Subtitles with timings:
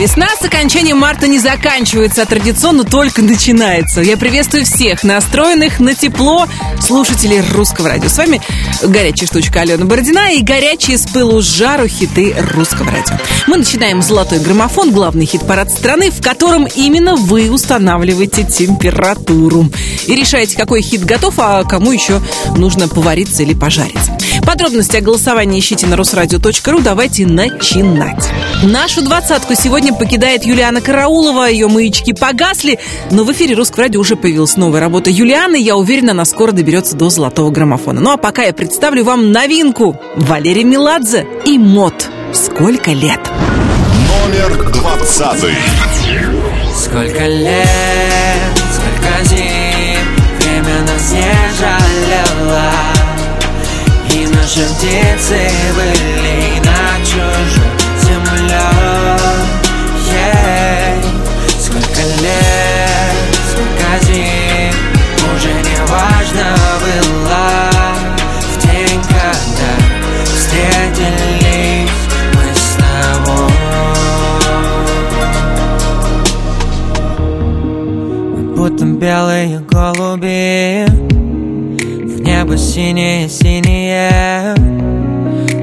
[0.00, 4.00] Весна с окончанием марта не заканчивается, а традиционно только начинается.
[4.00, 6.46] Я приветствую всех настроенных на тепло
[6.80, 8.08] слушателей русского радио.
[8.08, 8.40] С вами
[8.82, 13.14] горячая штучка Алена Бородина и горячие с пылу с жару хиты русского радио.
[13.46, 19.68] Мы начинаем «Золотой граммофон», главный хит-парад страны, в котором именно вы устанавливаете температуру.
[20.06, 22.22] И решаете, какой хит готов, а кому еще
[22.56, 23.98] нужно повариться или пожарить.
[24.46, 26.80] Подробности о голосовании ищите на русрадио.ру.
[26.80, 28.30] Давайте начинать.
[28.62, 31.48] Нашу двадцатку сегодня покидает Юлиана Караулова.
[31.48, 32.78] Ее маячки погасли,
[33.10, 35.56] но в эфире Русского радио уже появилась новая работа Юлианы.
[35.60, 38.00] Я уверена, она скоро доберется до золотого граммофона.
[38.00, 39.98] Ну а пока я представлю вам новинку.
[40.16, 42.08] Валерий Меладзе и Мод.
[42.32, 43.20] Сколько лет?
[44.08, 45.54] Номер двадцатый.
[46.74, 47.66] Сколько лет,
[48.72, 49.98] сколько зим
[50.38, 52.70] Время нас не жалело
[54.14, 56.19] И наши птицы были
[78.80, 84.54] Будто белые голуби В небо синее-синее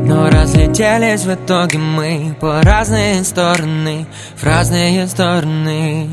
[0.04, 6.08] Но разлетелись в итоге мы По разные стороны, в разные стороны.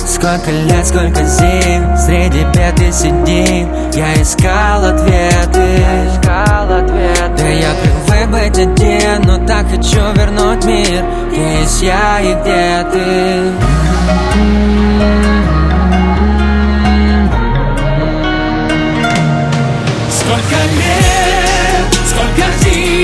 [0.00, 3.68] Сколько лет, сколько зим Среди бед и седин.
[3.94, 5.84] Я искал ответы.
[6.24, 11.04] Да я привык быть один Но так хочу вернуть мир.
[11.30, 13.52] Где есть я и где ты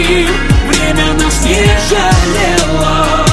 [0.06, 3.26] Время нас не жалело.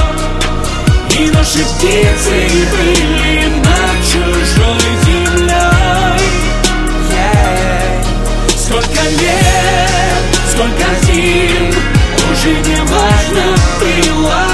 [1.16, 5.64] И наши птицы были над чужой землей.
[8.56, 11.70] Сколько лет, сколько зим
[12.32, 14.53] Уже не важно было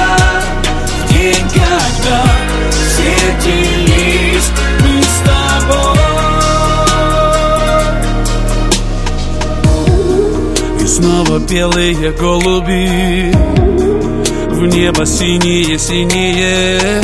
[11.30, 13.32] Снова белые голуби.
[14.48, 17.00] В небо синие-синие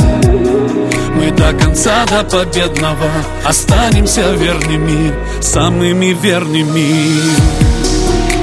[1.15, 3.09] Мы до конца, до победного
[3.45, 7.21] Останемся верными, самыми верными.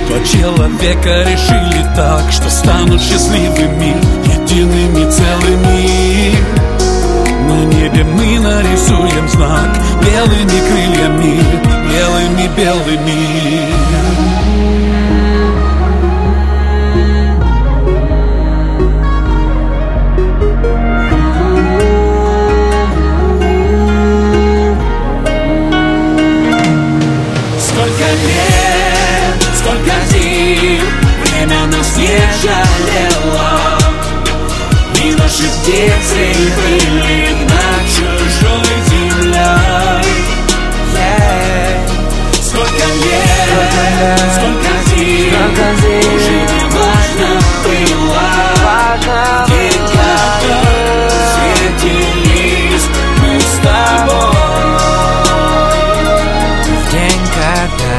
[0.09, 3.95] Два человека решили так Что станут счастливыми,
[4.41, 6.35] едиными целыми.
[7.47, 11.45] На небе мы нарисуем знак Белыми крыльями,
[11.93, 13.94] белыми-белыми
[35.65, 36.25] птицы
[36.57, 40.05] были над чужой землей
[40.93, 41.81] yeah.
[42.43, 43.49] Сколько лет,
[44.35, 45.33] сколько зим.
[46.15, 47.31] Уже не важно
[47.65, 48.29] было
[49.05, 50.13] когда
[51.81, 52.87] встретились
[53.23, 54.37] мы с тобой
[56.65, 57.97] В день, когда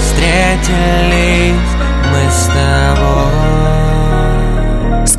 [0.00, 1.72] встретились
[2.10, 3.61] мы с тобой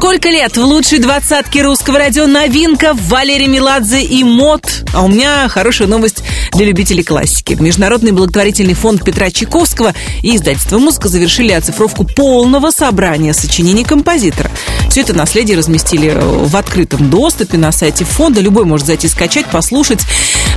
[0.04, 4.84] Сколько лет в лучшей двадцатке русского радио новинка Валерий Меладзе и МОД.
[4.94, 7.54] А у меня хорошая новость для любителей классики.
[7.54, 14.52] Международный благотворительный фонд Петра Чайковского и издательство «Музыка» завершили оцифровку полного собрания сочинений композитора.
[14.94, 18.42] Все это наследие разместили в открытом доступе на сайте фонда.
[18.42, 20.02] Любой может зайти скачать, послушать.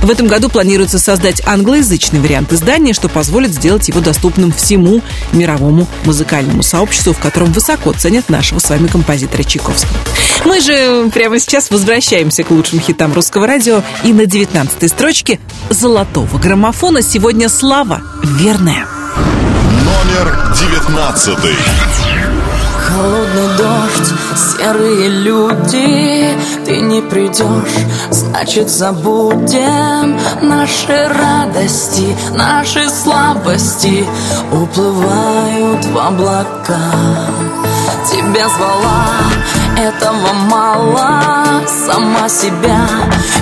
[0.03, 5.01] В этом году планируется создать англоязычный вариант издания, что позволит сделать его доступным всему
[5.31, 9.97] мировому музыкальному сообществу, в котором высоко ценят нашего с вами композитора Чайковского.
[10.45, 13.81] Мы же прямо сейчас возвращаемся к лучшим хитам русского радио.
[14.03, 15.39] И на 19 строчке
[15.71, 18.85] золотого граммофона сегодня слава верная.
[19.83, 21.55] Номер девятнадцатый.
[22.87, 34.05] Холодный дождь, серые люди Ты не придешь, значит забудем Наши радости, наши слабости.
[34.51, 36.77] Уплывают в облака.
[38.09, 39.05] Тебя звала,
[39.77, 41.21] этого мало.
[41.67, 42.87] Сама себя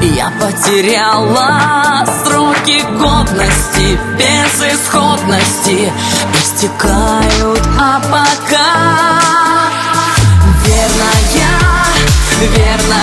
[0.02, 2.06] я потеряла.
[2.24, 5.92] Сроки годности, безысходности
[6.34, 9.15] Истекают, а пока
[12.57, 12.97] верно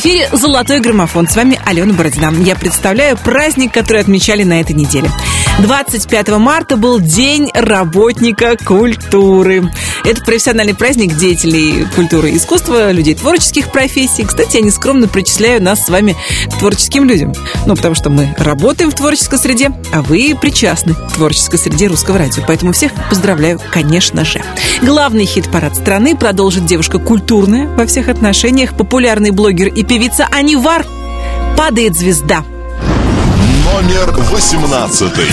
[0.00, 1.28] эфире «Золотой граммофон».
[1.28, 2.32] С вами Алена Бородина.
[2.42, 5.10] Я представляю праздник, который отмечали на этой неделе.
[5.58, 9.70] 25 марта был День работника культуры.
[10.04, 14.24] Это профессиональный праздник деятелей культуры и искусства, людей творческих профессий.
[14.24, 16.16] Кстати, я нескромно причисляю нас с вами
[16.46, 17.34] к творческим людям.
[17.66, 22.18] Ну, потому что мы работаем в творческой среде, а вы причастны к творческой среде русского
[22.18, 22.42] радио.
[22.46, 24.42] Поэтому всех поздравляю, конечно же.
[24.82, 30.86] Главный хит-парад страны продолжит девушка культурная во всех отношениях, популярный блогер и певица Анивар.
[31.56, 32.42] Падает звезда.
[33.64, 35.26] Номер восемнадцатый.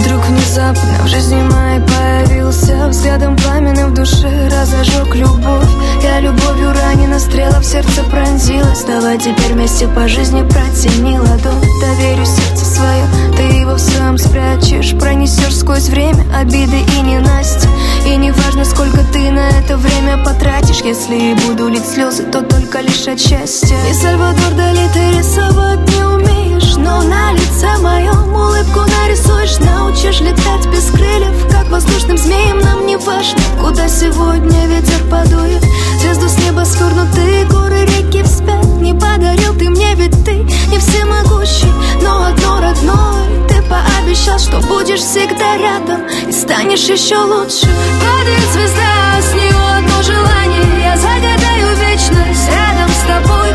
[0.00, 5.68] Вдруг внезапно в жизни моей появился Взглядом пламенным в душе разожег любовь.
[6.02, 8.82] Я любовью ранена, стрела в сердце пронзилась.
[8.84, 11.60] Давай теперь вместе по жизни протяни ладонь.
[11.80, 13.04] Доверю сердце свое,
[13.36, 14.98] ты его в своем спрячешь.
[14.98, 17.68] Пронесешь сквозь время обиды и ненасти
[18.06, 20.80] И не важно, сколько ты на это время потратишь.
[20.80, 23.76] Если и буду лить слезы, то только лишь от счастья.
[23.90, 29.58] И Сальвадор Дали ты рисовать не умеешь Но на лице моем улыбку нарисуешь
[29.90, 35.64] Научишь летать без крыльев Как воздушным змеем нам не важно Куда сегодня ветер подует.
[36.00, 40.34] Звезду с неба свернутые горы, реки вспять Не подарил ты мне, ведь ты
[40.70, 47.66] не всемогущий Но одно родное Ты пообещал, что будешь всегда рядом И станешь еще лучше.
[48.00, 53.49] Падает звезда, с нее одно желание Я загадаю вечность рядом с тобой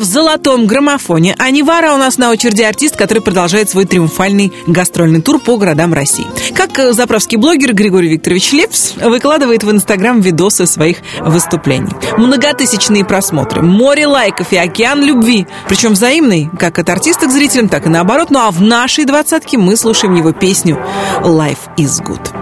[0.00, 1.36] в золотом граммофоне.
[1.38, 5.92] А Невара у нас на очереди артист, который продолжает свой триумфальный гастрольный тур по городам
[5.92, 6.26] России.
[6.54, 11.92] Как э, заправский блогер Григорий Викторович Лепс выкладывает в Инстаграм видосы своих выступлений.
[12.16, 15.46] Многотысячные просмотры, море лайков и океан любви.
[15.68, 18.30] Причем взаимный, как от артиста к зрителям, так и наоборот.
[18.30, 20.82] Ну а в нашей двадцатке мы слушаем его песню
[21.22, 22.34] «Life is good».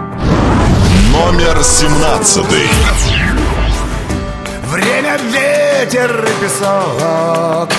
[1.11, 2.67] Номер семнадцатый.
[4.71, 5.17] Время,
[5.79, 7.69] ветер и песок.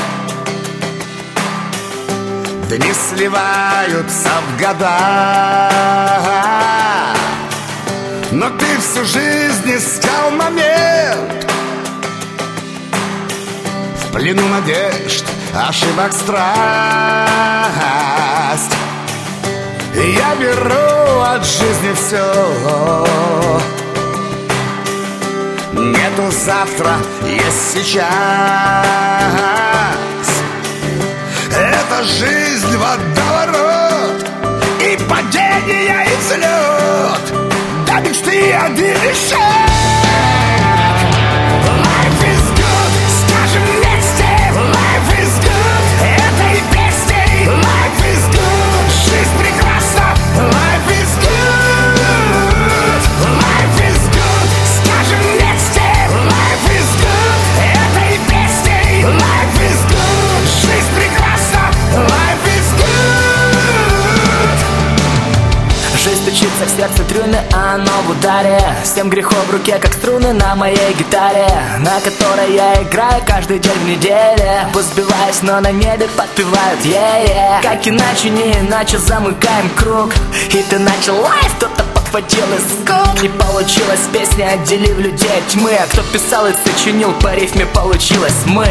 [2.69, 4.99] Дни сливаются в года.
[8.33, 11.47] Но ты всю жизнь искал момент.
[13.97, 16.41] В плену надежд, ошибок страсть.
[19.95, 23.80] Я беру от жизни все
[25.81, 28.87] Нету завтра, есть сейчас
[31.51, 34.29] Это жизнь водоворот
[34.79, 37.25] И падение, и взлет
[37.87, 39.70] До мечты один шаг.
[66.81, 68.59] Сердце трюны, а оно в ударе.
[68.85, 71.47] Семь грехов в руке, как струны на моей гитаре
[71.81, 74.67] На которой я играю каждый день в неделе.
[74.73, 80.11] Пусть сбиваюсь, но на небе подпевают yeah, Как иначе, не иначе замыкаем круг.
[80.49, 85.73] И ты начал лайф, кто-то подхватил из скуп Не получилось песня, отделив людей от тьмы
[85.75, 88.67] А кто писал и сочинил, по рифме получилось мы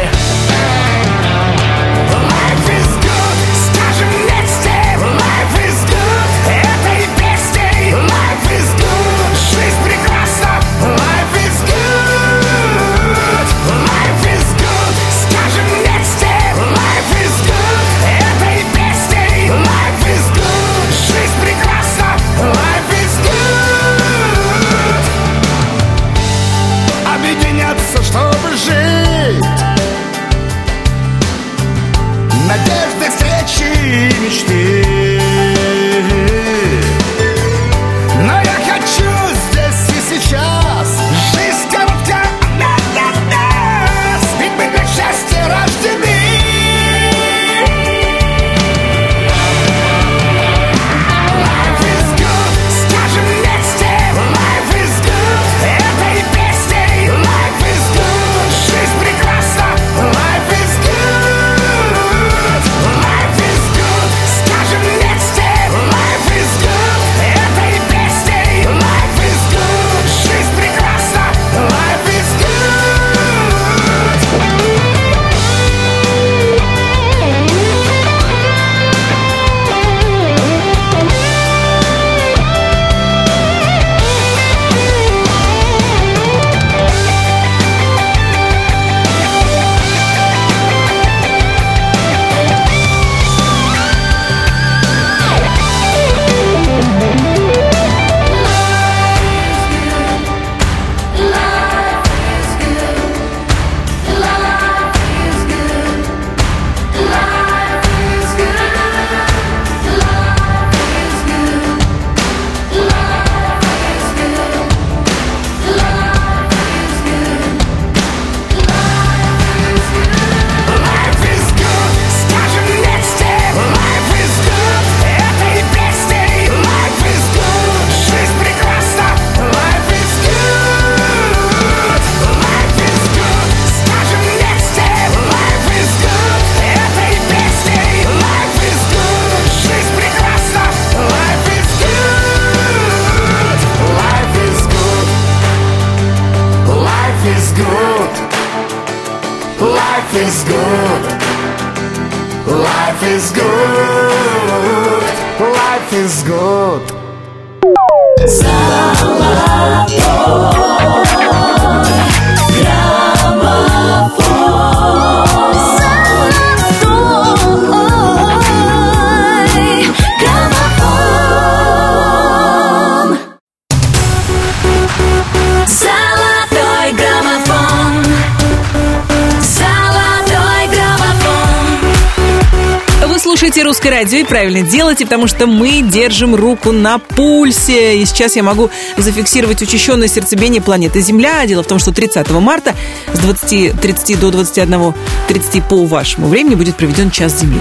[183.80, 187.96] русское радио и правильно делайте, потому что мы держим руку на пульсе.
[187.96, 188.68] И сейчас я могу
[188.98, 191.46] зафиксировать учащенное сердцебиение планеты Земля.
[191.46, 192.74] Дело в том, что 30 марта
[193.14, 197.60] с 20.30 до 21.30 по вашему времени будет проведен час Земли.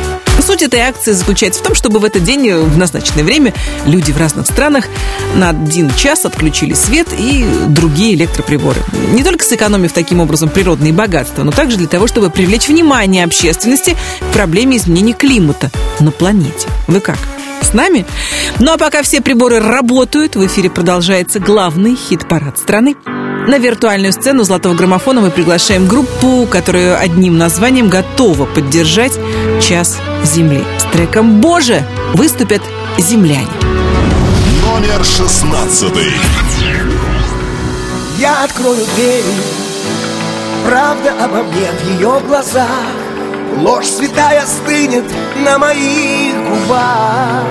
[0.50, 3.54] Суть этой акции заключается в том, чтобы в этот день, в назначенное время,
[3.86, 4.86] люди в разных странах
[5.36, 8.80] на один час отключили свет и другие электроприборы.
[9.14, 13.96] Не только сэкономив таким образом природные богатства, но также для того, чтобы привлечь внимание общественности
[14.20, 16.68] к проблеме изменения климата на планете.
[16.88, 17.20] Вы как?
[17.62, 18.08] С нами?
[18.58, 22.96] Ну а пока все приборы работают, в эфире продолжается главный хит-парад страны.
[23.50, 29.14] На виртуальную сцену золотого граммофона мы приглашаем группу, которая одним названием готова поддержать
[29.60, 30.64] час Земли.
[30.78, 32.62] С треком «Боже» выступят
[33.00, 33.48] земляне.
[34.64, 36.14] Номер шестнадцатый.
[38.20, 39.24] Я открою дверь
[40.68, 42.68] Правда обо мне в ее глазах
[43.58, 45.06] Ложь святая стынет
[45.44, 47.46] на моих губах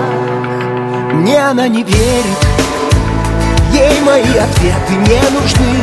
[1.14, 2.57] Мне она не верит
[3.72, 5.75] Ей мои ответы не нужны.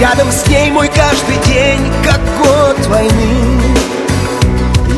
[0.00, 3.60] Рядом с ней мой каждый день, как год войны.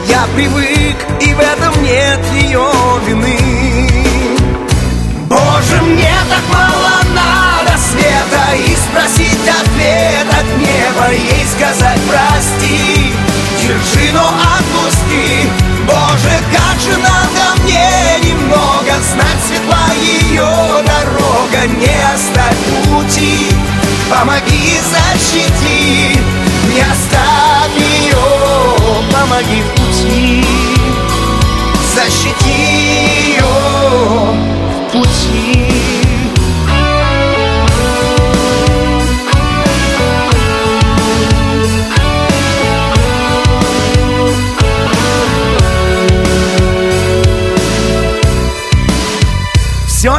[0.08, 2.64] Я привык, и в этом нет ее
[3.06, 3.65] вины
[21.68, 23.46] Не оставь пути
[24.08, 26.20] Помоги, защити
[26.72, 28.16] Не оставь ее
[29.10, 30.44] Помоги в пути
[31.94, 33.44] Защити ее
[34.70, 35.65] в пути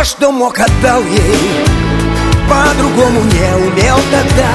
[0.08, 1.66] что мог, отдал ей
[2.48, 4.54] По-другому не умел тогда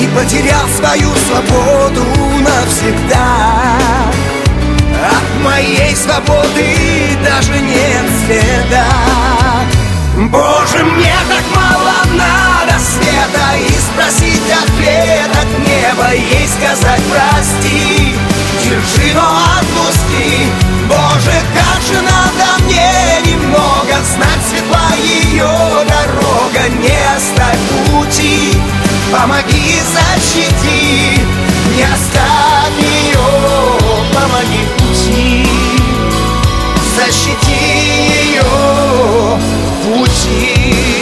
[0.00, 2.04] И потерял свою свободу
[2.38, 3.76] навсегда.
[5.04, 8.86] От моей свободы даже нет следа.
[10.30, 18.14] Боже, мне так мало надо света И спросить ответ от неба Ей сказать прости
[18.62, 19.22] Держи, но
[19.58, 20.52] отпусти
[20.86, 22.31] Боже, как же надо
[25.32, 25.48] ее
[25.88, 27.58] дорога Не оставь
[27.90, 28.52] пути.
[29.12, 31.20] Помоги, защити
[31.76, 33.18] Не оставь ее.
[34.12, 35.46] Помоги пути.
[36.96, 38.42] Защити ее
[39.84, 41.01] пути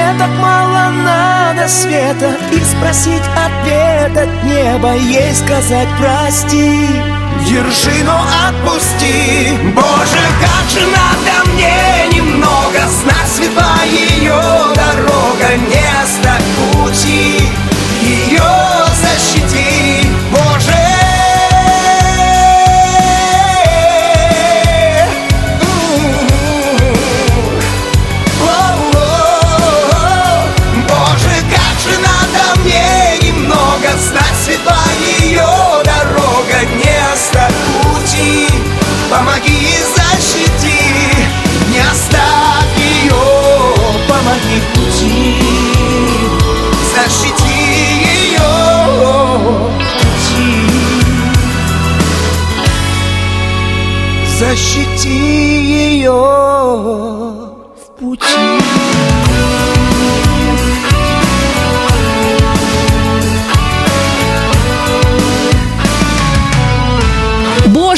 [0.00, 6.86] мне так мало надо света И спросить ответ от неба Ей сказать прости
[7.48, 9.56] Держи, но отпусти.
[9.74, 14.40] Боже, как же надо мне немного Знать светла ее
[14.74, 17.40] дорога Не оставь пути.
[18.02, 18.59] Ее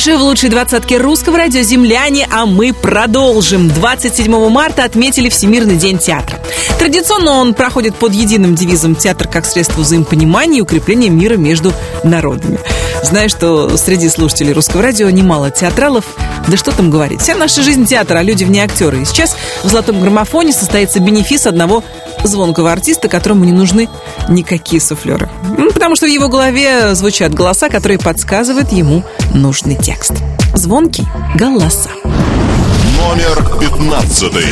[0.04, 3.68] Боже, в лучшей двадцатке русского радио «Земляне», а мы продолжим.
[3.68, 6.40] 27 марта отметили Всемирный день театра.
[6.80, 12.58] Традиционно он проходит под единым девизом «Театр как средство взаимопонимания и укрепления мира между народами».
[13.02, 16.04] Знаю, что среди слушателей русского радио немало театралов.
[16.48, 17.20] Да что там говорить.
[17.20, 19.02] Вся наша жизнь театр, а люди в ней актеры.
[19.02, 21.84] И сейчас в «Золотом граммофоне» состоится бенефис одного
[22.24, 23.88] звонкого артиста, которому не нужны
[24.28, 25.28] никакие суфлеры.
[25.56, 29.02] Ну, Потому что в его голове звучат голоса, которые подсказывают ему
[29.34, 30.14] нужный текст.
[30.54, 31.90] Звонкий голоса.
[32.98, 34.46] Номер пятнадцатый.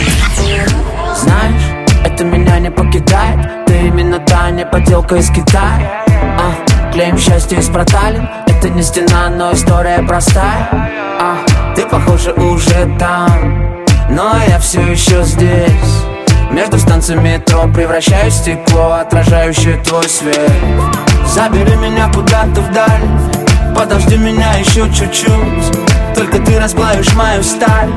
[1.17, 1.81] Знаешь,
[2.21, 6.05] будто меня не покидает Ты именно та не подделка из Китая
[6.39, 6.70] а,
[7.01, 8.29] Клеим счастье из проталин.
[8.47, 10.69] Это не стена, но история простая.
[11.19, 11.39] А,
[11.75, 13.75] Ты, похоже, уже там.
[14.11, 16.05] Но я все еще здесь.
[16.51, 20.53] Между станциями метро превращаю стекло, отражающее твой свет.
[21.27, 23.09] Забери меня куда-то вдаль,
[23.75, 26.15] подожди меня еще чуть-чуть.
[26.15, 27.95] Только ты расплавишь мою сталь,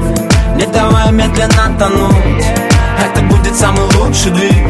[0.55, 2.45] не давай медленно тонуть.
[3.05, 4.65] Это будет самый лучший двиг,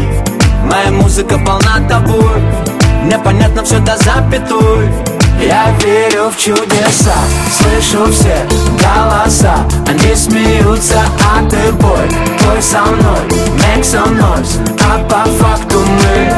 [0.65, 2.72] моя музыка полна тобой
[3.03, 4.89] Мне понятно все до запятой.
[5.41, 7.13] Я верю в чудеса,
[7.51, 8.47] слышу все
[8.79, 9.55] голоса.
[9.87, 12.07] Они смеются, а ты бой.
[12.39, 14.57] Твой со мной, make some noise.
[14.79, 16.33] А по факту мы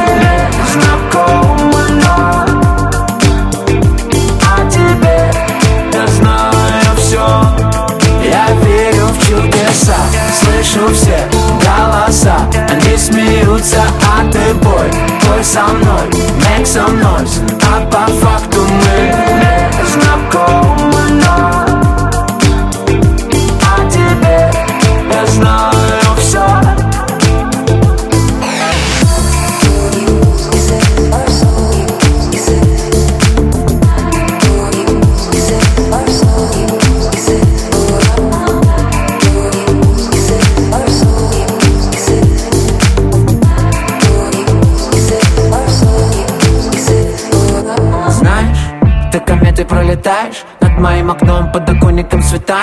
[0.74, 2.46] знакомы, но
[4.42, 5.32] А тебе
[5.94, 7.28] я знаю все
[8.24, 9.98] Я верю в чудеса,
[10.42, 11.28] слышу все
[11.64, 12.25] голоса
[12.98, 14.90] Смеются, а ты бой.
[15.22, 16.08] Твой со мной,
[16.40, 20.95] make some noise А по факту мы знакомы,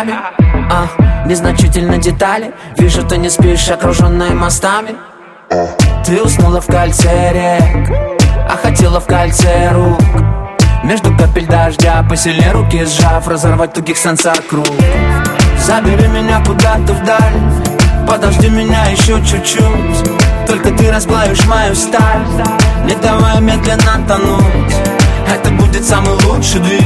[0.02, 0.14] цветами
[0.70, 2.52] а, Незначительно детали.
[2.78, 4.94] Вижу, ты не спишь, окруженная мостами.
[6.04, 7.90] Ты уснула в кольце рек
[8.48, 10.00] А хотела в кольце рук.
[10.82, 14.66] Между капель дождя Посильнее руки сжав Разорвать тугих сансар круг.
[15.58, 20.46] Забери меня куда-то вдаль Подожди меня еще чуть-чуть.
[20.46, 22.24] Только ты расплавишь мою сталь
[22.84, 24.74] Не давай медленно тонуть.
[25.28, 26.82] Это будет самый лучший двиг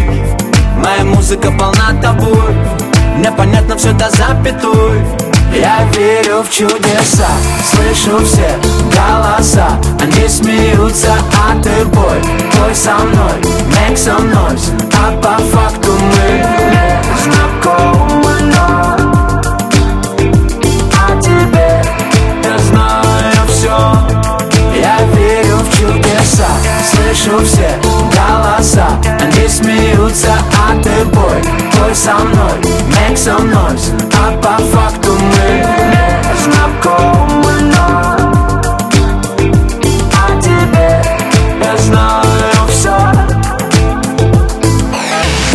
[0.76, 2.85] Моя музыка полна тобой
[3.16, 5.04] Мне понятно все до запятой.
[5.54, 7.28] Я верю в чудеса.
[7.70, 8.58] Слышу все
[8.94, 9.68] голоса.
[10.00, 12.20] Они смеются, а ты бой.
[12.52, 13.32] Твой со мной,
[13.70, 14.70] make some noise.
[14.92, 16.44] А по факту мы
[17.24, 18.96] знакомы, но
[20.92, 21.82] а тебе
[22.44, 23.76] я знаю все
[24.78, 26.48] Я верю в чудеса.
[26.90, 27.85] Слышу все
[30.58, 31.42] а ты бой
[31.72, 35.66] Твой со мной, make some noise А по факту мы
[36.44, 38.26] знакомы, но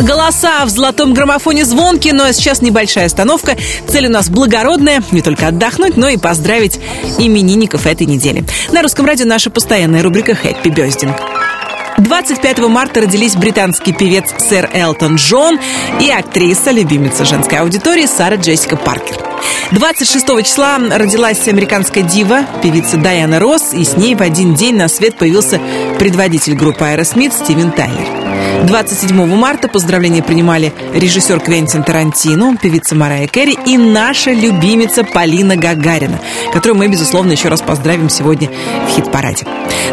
[0.02, 3.56] Голоса в золотом граммофоне звонки, но сейчас небольшая остановка.
[3.88, 6.80] Цель у нас благородная, не только отдохнуть, но и поздравить
[7.20, 8.44] именинников этой недели.
[8.72, 11.16] На русском радио наша постоянная рубрика «Хэппи Бездинг».
[12.02, 15.60] 25 марта родились британский певец сэр Элтон Джон
[16.00, 19.18] и актриса, любимица женской аудитории Сара Джессика Паркер.
[19.72, 24.88] 26 числа родилась американская дива, певица Дайана Росс, и с ней в один день на
[24.88, 25.62] свет появился
[26.00, 28.21] предводитель группы Аэросмит Стивен Тайлер.
[28.66, 36.20] 27 марта поздравления принимали режиссер Квентин Тарантино, певица Марая Керри и наша любимица Полина Гагарина,
[36.54, 38.50] которую мы, безусловно, еще раз поздравим сегодня
[38.88, 39.46] в хит-параде.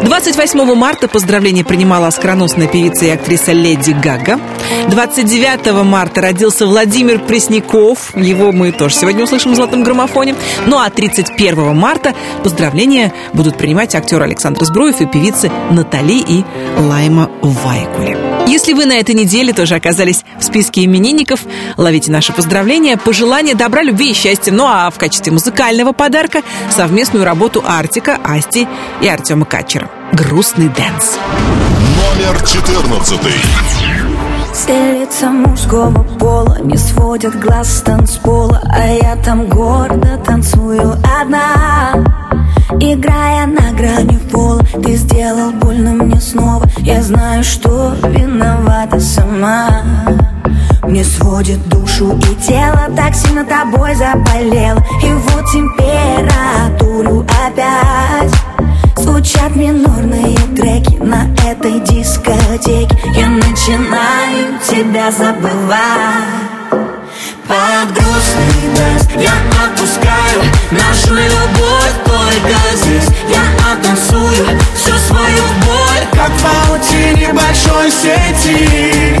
[0.03, 4.39] 28 марта поздравления принимала оскароносная певица и актриса Леди Гага.
[4.87, 8.15] 29 марта родился Владимир Пресняков.
[8.15, 10.35] Его мы тоже сегодня услышим в «Золотом граммофоне».
[10.67, 16.45] Ну а 31 марта поздравления будут принимать актер Александр Збруев и певицы Натали и
[16.77, 18.28] Лайма Вайкули.
[18.49, 21.41] Если вы на этой неделе тоже оказались в списке именинников,
[21.77, 24.51] ловите наши поздравления, пожелания добра, любви и счастья.
[24.51, 28.67] Ну а в качестве музыкального подарка совместную работу Артика, Асти
[29.03, 29.91] и Артема Качера.
[30.13, 31.19] «Грустный dance».
[31.95, 33.33] Номер четырнадцатый.
[34.59, 42.03] Все мужского пола не сводят глаз с танцпола А я там гордо танцую одна.
[42.79, 46.65] Играя на грани пола Ты сделал больно мне снова.
[46.79, 49.81] Я знаю, что виновата сама.
[50.83, 54.83] Мне сводит душу и тело Так сильно тобой заболело.
[55.01, 58.33] И вот температуру опять
[59.09, 62.95] Звучат минорные треки на этой дискотеке.
[63.15, 66.29] Я начинаю тебя забывать.
[67.47, 69.33] Под грустный dance я
[69.65, 73.09] отпускаю Нашу любовь только здесь.
[73.27, 74.45] Я оттанцую
[74.75, 79.15] всю свою боль Как в паутине большой сети.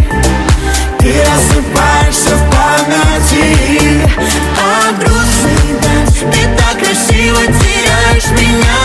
[0.99, 4.07] Ты рассыпаешься в памяти.
[4.55, 7.39] Под грустный dance Ты так красиво
[8.19, 8.79] теряешь меня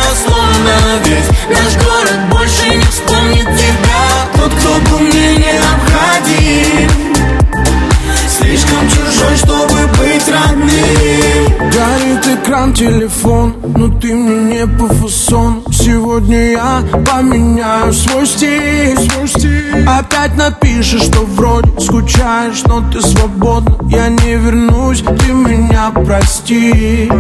[1.50, 4.04] Наш город больше не вспомнит тебя.
[4.34, 6.90] Тот, кто был мне необходим.
[8.28, 11.70] Слишком чужой, чтобы быть родным.
[11.70, 19.28] Горит экран, телефон, но ты мне не по фасону Сегодня я поменяю свой стиль, свой
[19.28, 19.86] стиль.
[19.86, 23.76] Опять напишешь, что вроде скучаешь, но ты свободна.
[23.90, 27.10] Я не вернусь, ты меня прости,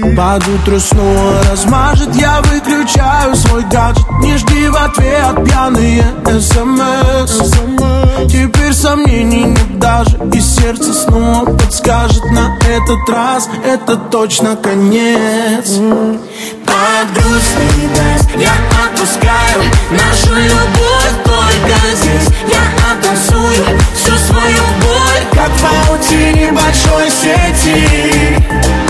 [0.00, 4.06] Под утро снова размажет, я выключаю свой гаджет.
[4.22, 6.04] Не жди в ответ пьяные
[6.40, 7.50] смс.
[8.30, 13.48] Теперь сомнений нет даже И сердце снова подскажет на этот раз.
[13.64, 15.68] Это точно конец.
[16.64, 18.52] Под грустный дождь я
[18.84, 21.14] отпускаю Нашу любовь.
[21.24, 25.24] Только здесь Я оттанцую всю свою боль.
[25.32, 28.89] Как в паутине большой сети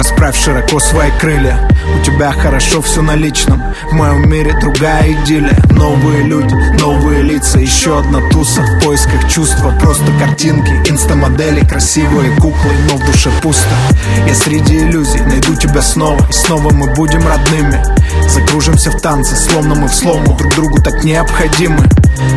[0.00, 1.58] Расправь широко свои крылья.
[1.94, 3.62] У тебя хорошо все на личном.
[3.90, 5.54] В моем мире другая идиллия.
[5.72, 7.58] Новые люди, новые лица.
[7.58, 9.74] Еще одна туса в поисках чувства.
[9.78, 13.68] Просто картинки, инстамодели Красивые куклы, но в душе пусто.
[14.26, 16.26] Я среди иллюзий найду тебя снова.
[16.30, 17.78] И снова мы будем родными
[18.40, 20.34] Закружимся в танце, словно мы в слому.
[20.36, 21.86] Друг другу так необходимы.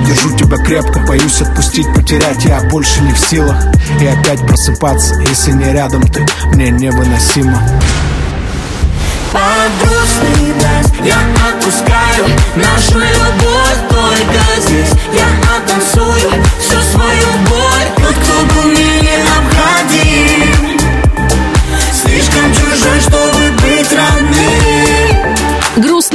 [0.05, 2.43] Держу тебя крепко, боюсь отпустить, потерять.
[2.43, 3.55] Я больше не в силах.
[4.01, 6.25] И опять просыпаться, если не рядом ты.
[6.47, 7.57] Мне невыносимо.
[9.31, 9.41] Под
[9.79, 11.17] грустный дождь я
[11.49, 12.25] отпускаю.
[12.55, 14.91] Нашу любовь только здесь.
[15.13, 17.62] Я оттанцую всю свою боль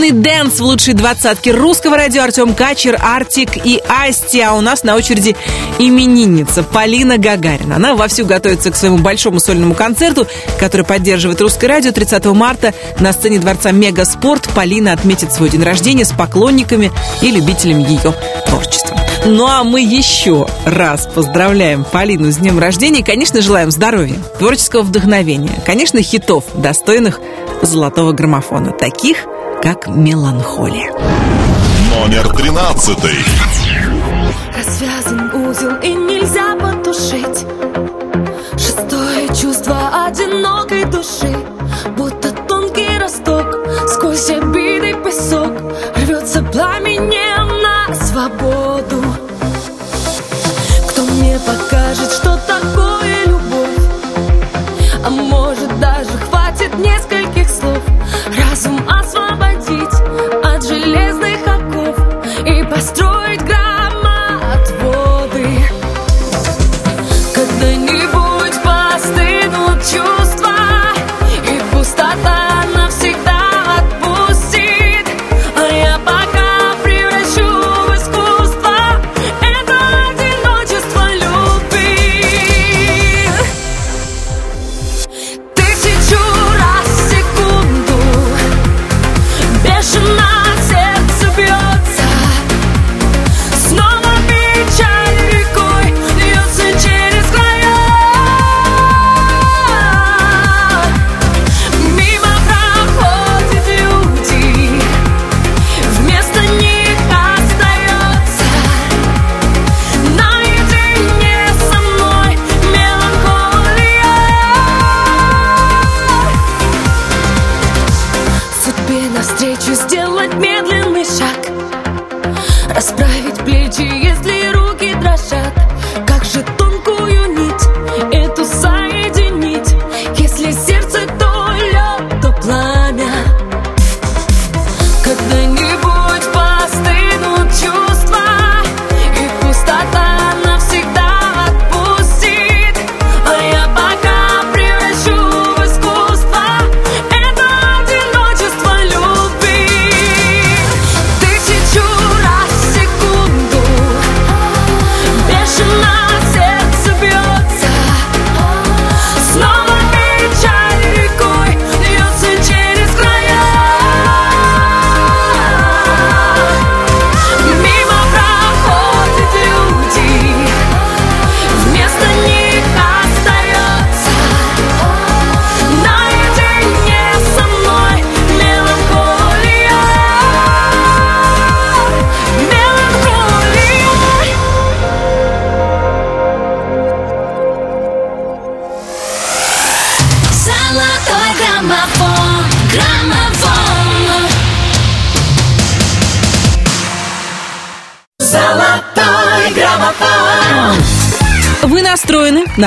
[0.09, 4.41] Грустный dance в лучшей двадцатке русского радио Артем Качер, Артик и Асти.
[4.41, 5.37] А у нас на очереди
[5.79, 7.77] именинница Полина Гагарина.
[7.77, 10.27] Она вовсю готовится к своему большому сольному концерту,
[10.59, 14.49] который поддерживает русское радио 30 марта на сцене Дворца Мегаспорт.
[14.55, 16.91] Полина отметит свой день рождения с поклонниками
[17.21, 18.15] и любителями ее
[18.47, 18.97] творчества.
[19.27, 24.83] Ну а мы еще раз поздравляем Полину с днем рождения и, конечно, желаем здоровья, творческого
[24.83, 27.21] вдохновения, конечно, хитов, достойных
[27.63, 29.27] золотого граммофона, таких
[29.63, 30.93] как «Меланхолия».
[31.91, 33.19] Номер тринадцатый.
[34.57, 37.47] Развязан узел и нельзя потушить.
[38.53, 41.35] Шестое чувство одинокой души.
[41.97, 43.47] Будто тонкий росток
[43.89, 45.53] Сквозь обиды песок.
[45.97, 49.03] Рвется пламенем на свободу.
[50.89, 53.79] Кто мне покажет, что такое любовь?
[55.05, 57.83] А может даже хватит нескольких слов.
[58.37, 59.48] Разум освободить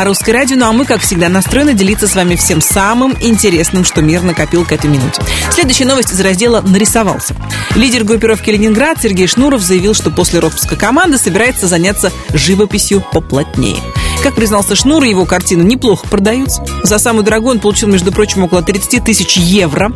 [0.02, 3.86] на русское радио, ну а мы, как всегда, настроены делиться с вами всем самым интересным,
[3.86, 5.22] что мир накопил к этой минуте.
[5.52, 7.36] Следующая новость из раздела «Нарисовался».
[7.76, 13.78] Лидер группировки «Ленинград» Сергей Шнуров заявил, что после распуска команды собирается заняться живописью поплотнее.
[14.24, 16.66] Как признался Шнур, его картины неплохо продаются.
[16.84, 19.92] За самую дорогую он получил, между прочим, около 30 тысяч евро.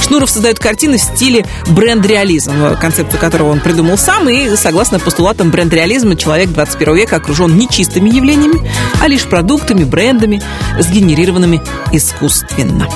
[0.00, 6.16] Шнуров создает картины в стиле бренд-реализм, концепцию которого он придумал сам, и, согласно постулатам бренд-реализма,
[6.16, 10.42] человек 21 века окружен не чистыми явлениями, а лишь продуктами, брендами,
[10.78, 11.60] сгенерированными
[11.92, 12.88] искусственно.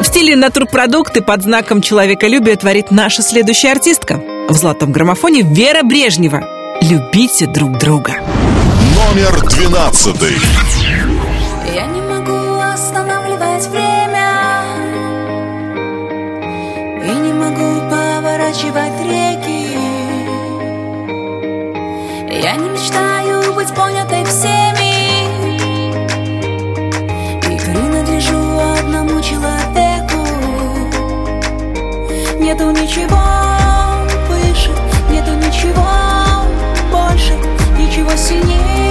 [0.00, 4.22] В стиле натурпродукты под знаком человеколюбия творит наша следующая артистка.
[4.48, 6.42] В золотом граммофоне Вера Брежнева.
[6.80, 8.14] Любите друг друга.
[8.96, 10.36] Номер двенадцатый.
[11.74, 14.01] Я не могу останавливать время
[18.52, 19.78] поворачивать реки.
[22.42, 25.22] Я не мечтаю быть понятой всеми.
[27.46, 30.26] И принадлежу одному человеку.
[32.38, 33.22] Нету ничего
[34.28, 34.70] выше,
[35.10, 35.86] нету ничего
[36.90, 37.34] больше
[37.78, 38.81] Ничего сильнее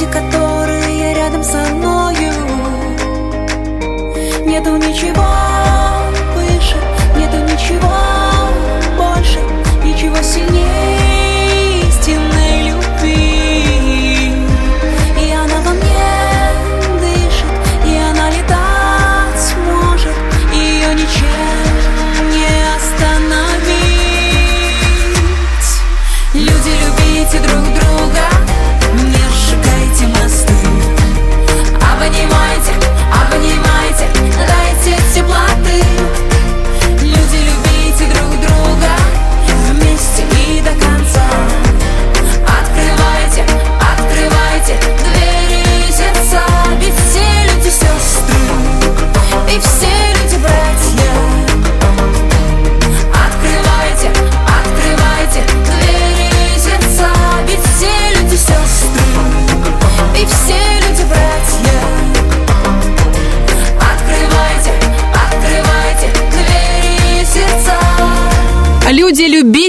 [0.00, 2.32] Люди, которые рядом со мною.
[4.46, 5.26] Нету ничего
[6.36, 6.76] выше,
[7.16, 7.90] нету ничего
[8.96, 9.40] больше
[9.84, 12.37] Ничего сильнее истинной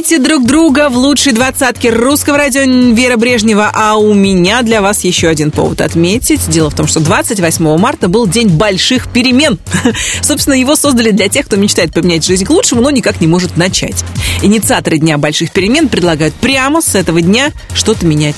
[0.10, 3.70] любите друг друга в лучшей двадцатке русского радио Вера Брежнева.
[3.72, 6.50] А у меня для вас еще один повод отметить.
[6.50, 9.60] Дело в том, что 28 марта был день больших перемен.
[10.24, 13.56] Собственно, его создали для тех, кто мечтает поменять жизнь к лучшему, но никак не может
[13.56, 14.04] начать.
[14.42, 18.38] Инициаторы Дня больших перемен предлагают прямо с этого дня что-то менять.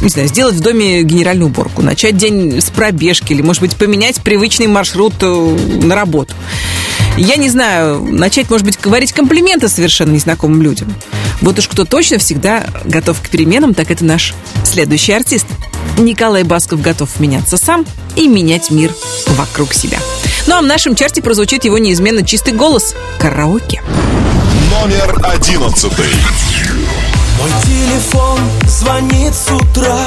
[0.00, 4.22] Не знаю, сделать в доме генеральную уборку, начать день с пробежки или, может быть, поменять
[4.22, 6.32] привычный маршрут э, на работу.
[7.16, 10.92] Я не знаю, начать, может быть, говорить комплименты совершенно незнакомым людям.
[11.40, 14.34] Вот уж кто точно всегда готов к переменам, так это наш
[14.64, 15.46] следующий артист.
[15.98, 17.84] Николай Басков готов меняться сам
[18.16, 18.94] и менять мир
[19.26, 19.98] вокруг себя.
[20.46, 23.82] Ну а в нашем чарте прозвучит его неизменно чистый голос– караоке.
[24.70, 26.06] Номер одиннадцатый.
[27.38, 30.06] Мой телефон звонит с утра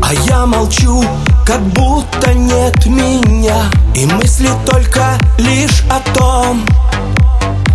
[0.00, 1.04] А я молчу,
[1.44, 6.66] как будто нет меня И мысли только лишь о том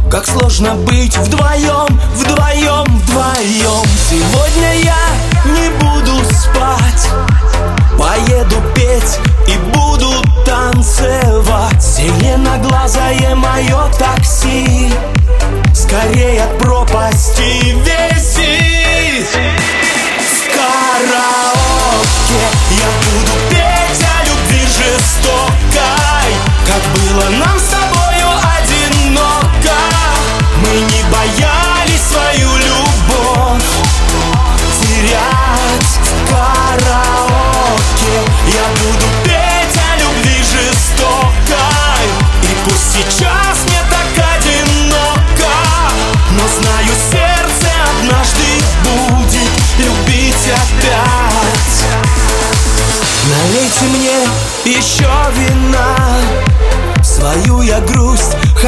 [0.09, 3.85] Как сложно быть вдвоем, вдвоем, вдвоем.
[4.09, 4.97] Сегодня я
[5.45, 7.09] не буду спать
[7.97, 10.13] Поеду петь и буду
[10.45, 11.81] танцевать.
[11.81, 14.91] Зеленоглазое мое такси
[15.73, 19.27] Скорее от пропасти весит
[20.17, 21.38] В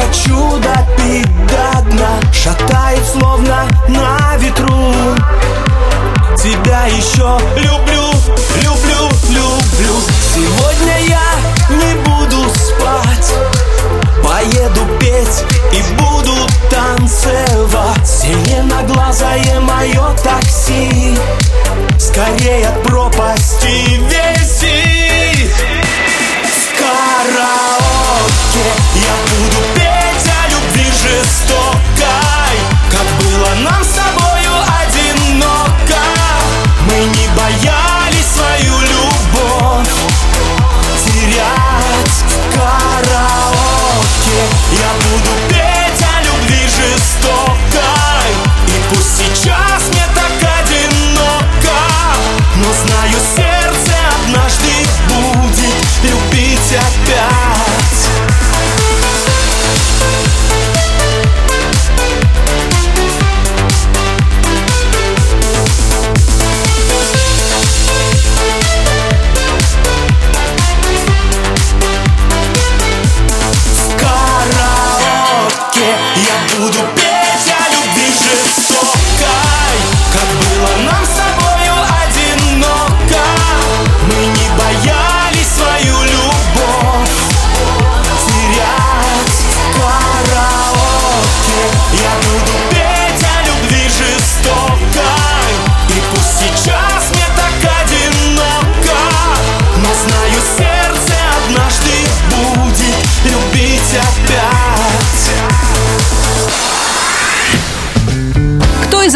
[0.02, 2.20] хочу допить до дна.
[2.32, 4.94] Шатает словно на ветру.
[6.36, 8.10] Тебя еще люблю,
[8.62, 9.94] люблю, люблю.
[10.34, 13.32] Сегодня я не буду спать.
[14.24, 16.34] Поеду петь и буду
[16.70, 18.06] танцевать.
[18.06, 21.16] Зеленоглазое мое такси.
[21.98, 24.01] Скорее от пропасти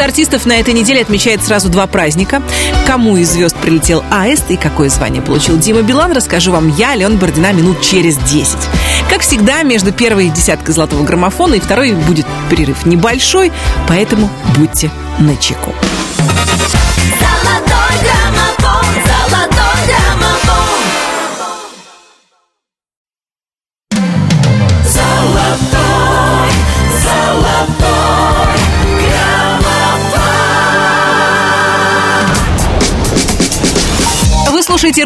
[0.07, 2.43] артистов на этой неделе отмечает сразу два праздника?
[2.87, 7.17] Кому из звезд прилетел аист и какое звание получил Дима Билан, расскажу вам я, Алена
[7.17, 8.57] Бородина, минут через 10.
[9.11, 13.53] Как всегда, между первой десяткой золотого граммофона и второй будет перерыв небольшой,
[13.89, 15.75] поэтому будьте начеку.
[15.75, 15.86] Золотой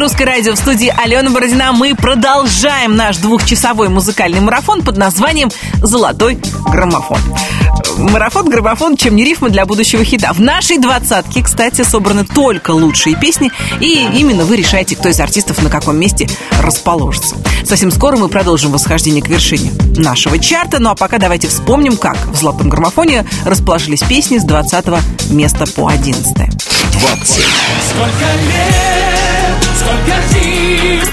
[0.01, 1.73] «Русское радио» в студии Алена Бородина.
[1.73, 6.39] Мы продолжаем наш двухчасовой музыкальный марафон под названием «Золотой
[6.71, 7.19] граммофон».
[7.99, 10.33] Марафон, граммофон, чем не рифмы для будущего хита.
[10.33, 15.61] В нашей двадцатке, кстати, собраны только лучшие песни, и именно вы решаете, кто из артистов
[15.61, 16.27] на каком месте
[16.59, 17.35] расположится.
[17.63, 22.17] Совсем скоро мы продолжим восхождение к вершине нашего чарта, ну а пока давайте вспомним, как
[22.25, 24.85] в «Золотом граммофоне» расположились песни с 20
[25.29, 27.45] места по 11 20.
[27.89, 28.90] Сколько лет,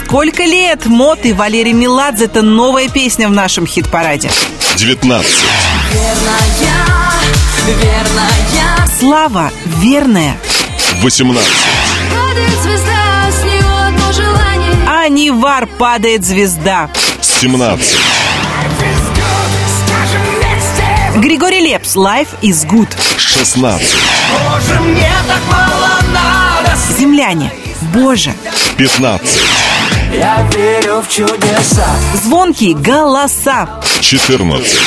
[0.08, 0.86] сколько лет?
[0.86, 4.30] Мот и Валерий Меладзе– это новая песня в нашем хит-параде.
[4.76, 5.30] 19.
[5.92, 6.40] Верная,
[7.82, 8.88] верная.
[8.98, 10.36] Слава, верная.
[11.02, 11.48] 18.
[12.10, 16.90] Падает звезда, с нее одно желание А Нивар падает звезда.
[17.20, 17.86] 17.
[19.86, 22.88] Скажем вместе Григорий Лепс, Life is good.
[23.18, 23.86] 16.
[24.32, 27.52] Боже, мне так мало надо Земляне,
[27.92, 28.34] Боже.
[28.78, 29.40] 15.
[30.12, 33.68] Я верю в чудеса Звонкие голоса.
[34.00, 34.78] 14.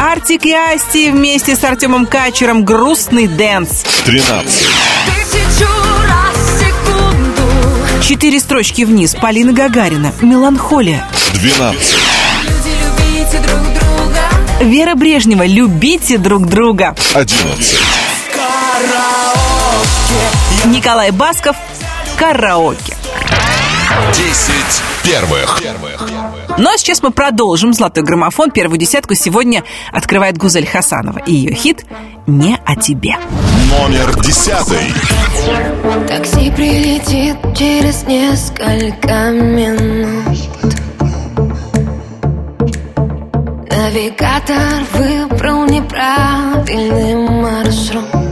[0.00, 3.82] Артик и Асти вместе с Артемом Качером «Грустный dance».
[4.04, 4.66] 13.
[5.06, 5.68] Тысячу
[6.06, 7.42] раз в секунду
[8.00, 9.16] Четыре строчки вниз.
[9.20, 10.12] Полина Гагарина.
[10.20, 11.04] «Меланхолия».
[11.34, 11.96] 12.
[12.44, 12.76] Люди,
[13.10, 14.20] любите друг друга
[14.60, 15.44] Вера Брежнева.
[15.44, 16.94] «Любите друг друга».
[17.14, 17.80] 11.
[20.66, 21.56] Николай Басков.
[22.22, 22.96] «Караоке».
[24.14, 24.54] 10
[25.02, 25.60] первых.
[26.56, 28.52] Ну а сейчас мы продолжим «Золотой граммофон».
[28.52, 31.84] Первую десятку сегодня открывает Гузель Хасанова и ее хит
[32.28, 33.16] «Не о тебе».
[33.68, 36.06] Номер 10.
[36.06, 40.38] Такси прилетит через несколько минут
[43.68, 48.31] Навигатор выбрал неправильный маршрут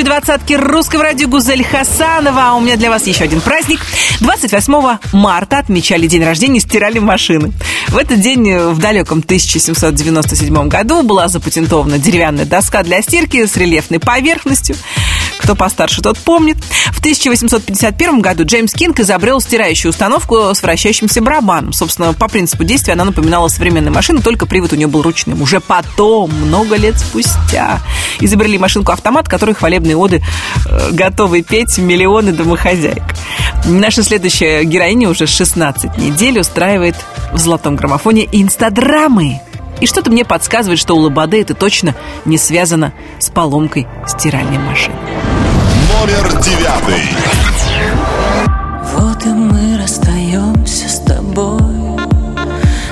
[0.00, 2.50] лучшей двадцатке русского радио Гузель Хасанова.
[2.50, 3.80] А у меня для вас еще один праздник.
[4.20, 7.52] 28 марта отмечали день рождения стиральной машины.
[7.88, 13.56] В этот день э, в далеком 1797 году была запатентована деревянная доска для стирки с
[13.56, 14.76] рельефной поверхностью.
[15.50, 16.58] Кто постарше, тот помнит.
[16.92, 21.72] В 1851 году Джеймс Кинг изобрел стирающую установку с вращающимся барабаном.
[21.72, 25.42] Собственно, по принципу действия она напоминала современную машину, только привод у нее был ручным.
[25.42, 27.80] Уже потом, много лет спустя,
[28.20, 30.22] изобрели машинку-автомат, которой хвалебные оды
[30.66, 33.02] э, готовы петь миллионы домохозяек.
[33.64, 36.94] Наша следующая героиня уже 16 недель устраивает
[37.32, 39.40] в золотом граммофоне инстадрамы.
[39.80, 44.94] И что-то мне подсказывает, что у Лободы это точно не связано с поломкой стиральной машины.
[46.00, 47.02] Номер девятый.
[48.94, 51.60] Вот и мы расстаемся с тобой,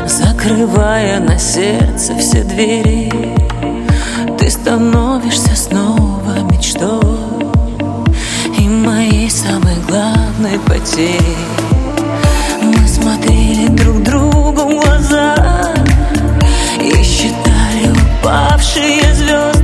[0.05, 3.11] Закрывая на сердце все двери.
[4.39, 7.01] Ты становишься снова мечтой
[8.59, 11.39] И моей самой главной потерей.
[12.61, 15.35] Мы смотрели друг другу в глаза
[16.79, 17.91] И считали
[18.21, 19.58] упавшие звезды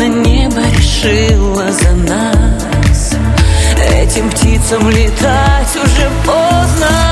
[0.00, 3.12] Видно, небо решило за нас.
[3.92, 7.09] Этим птицам летать уже поздно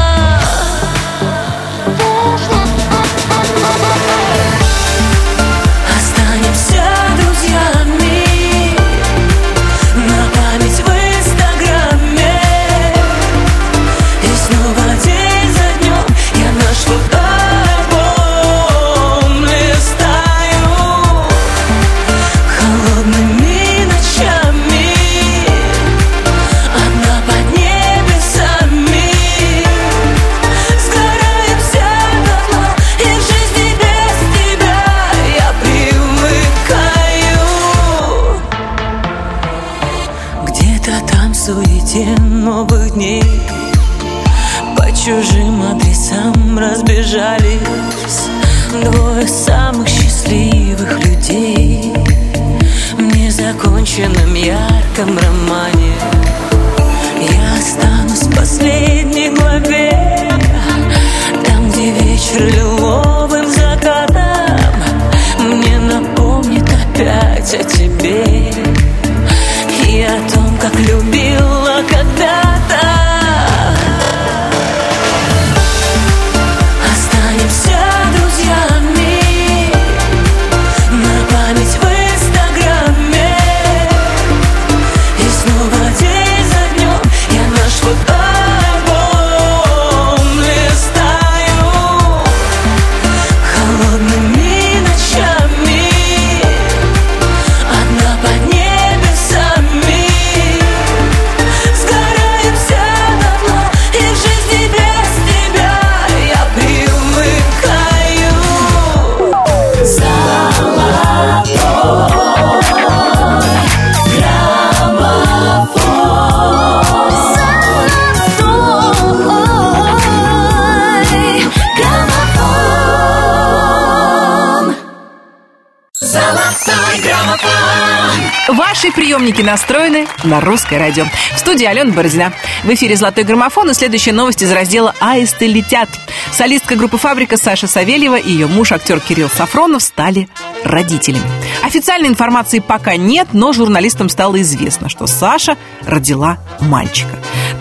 [129.18, 131.04] приемники настроены на русское радио.
[131.34, 132.32] В студии Алена Бородина.
[132.62, 135.88] В эфире «Золотой граммофон» и следующая новость из раздела «Аисты летят».
[136.30, 140.28] Солистка группы «Фабрика» Саша Савельева и ее муж, актер Кирилл Сафронов, стали
[140.62, 141.28] родителями.
[141.64, 147.16] Официальной информации пока нет, но журналистам стало известно, что Саша родила мальчика.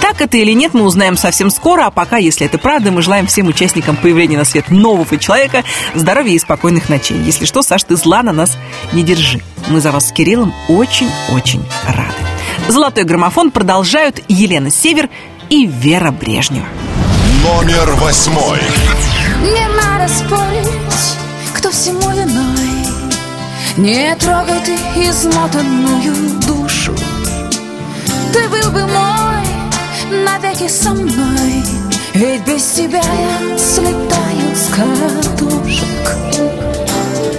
[0.07, 3.27] Так это или нет, мы узнаем совсем скоро, а пока, если это правда, мы желаем
[3.27, 7.17] всем участникам появления на свет нового человека здоровья и спокойных ночей.
[7.17, 8.57] Если что, Саш, ты зла на нас
[8.93, 9.41] не держи.
[9.67, 12.13] Мы за вас с Кириллом очень-очень рады.
[12.69, 15.09] Золотой граммофон продолжают Елена Север
[15.49, 16.67] и Вера Брежнева.
[17.43, 18.61] Номер восьмой.
[19.41, 21.17] Не надо спорить,
[21.53, 22.87] кто всему виной
[23.75, 26.95] Не трогай ты измотанную душу
[28.31, 29.06] Ты был бы мой
[30.47, 31.63] навеки со мной
[32.13, 36.15] Ведь без тебя я слетаю с катушек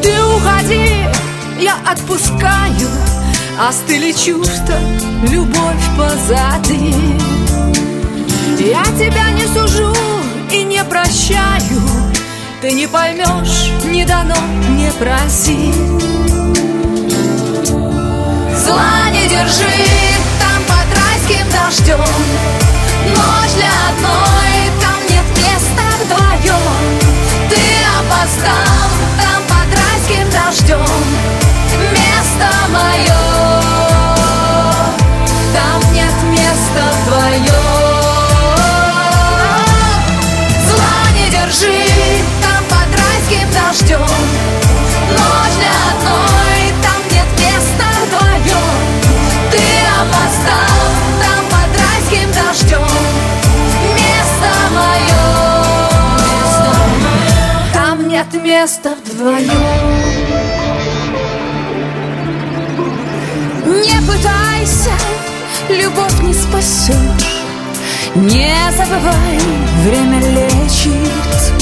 [0.03, 1.05] Ты уходи,
[1.61, 2.89] я отпускаю
[3.59, 4.79] Остыли чувства,
[5.31, 6.95] любовь позади
[8.59, 9.95] Я тебя не сужу
[10.53, 11.83] и не прощаю
[12.61, 14.37] Ты не поймешь, не дано,
[14.71, 15.73] не проси
[18.65, 19.87] Зла не держи,
[20.41, 22.78] там под райским дождем
[23.15, 26.75] Ночь для одной, там нет места вдвоем
[27.49, 27.61] Ты
[27.99, 28.89] опоздал,
[29.21, 31.05] там под райским дождем
[31.93, 33.23] Место мое,
[35.55, 37.48] там нет места вдвоем
[58.19, 59.49] нет места вдвоем
[63.65, 64.91] Не пытайся,
[65.69, 67.45] любовь не спасешь
[68.17, 69.39] Не забывай,
[69.85, 71.55] время лечит.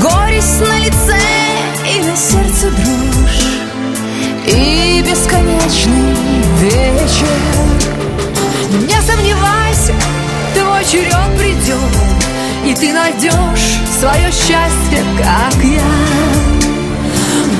[0.00, 1.18] Горесть на лице
[1.92, 3.48] и на сердце дрожь.
[4.46, 6.14] И бесконечный
[6.60, 7.26] вечер.
[8.86, 9.94] Не сомневайся,
[10.54, 12.17] твой черед придет
[12.68, 15.80] И ты найдешь свое счастье, как я.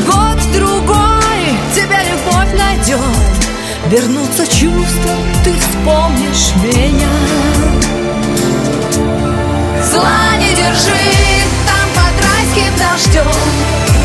[0.07, 3.01] Год-другой тебя любовь найдет
[3.87, 7.09] Вернутся чувства, ты вспомнишь меня.
[9.83, 10.93] Зла не держи,
[11.67, 13.98] там под райским дождем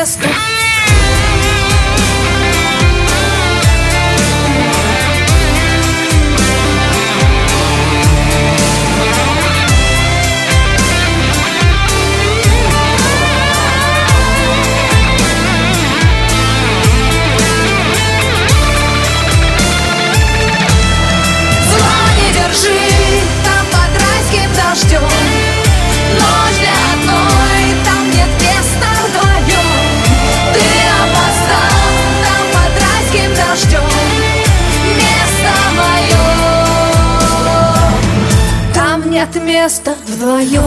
[0.00, 0.39] нет
[39.62, 40.62] места вдвоем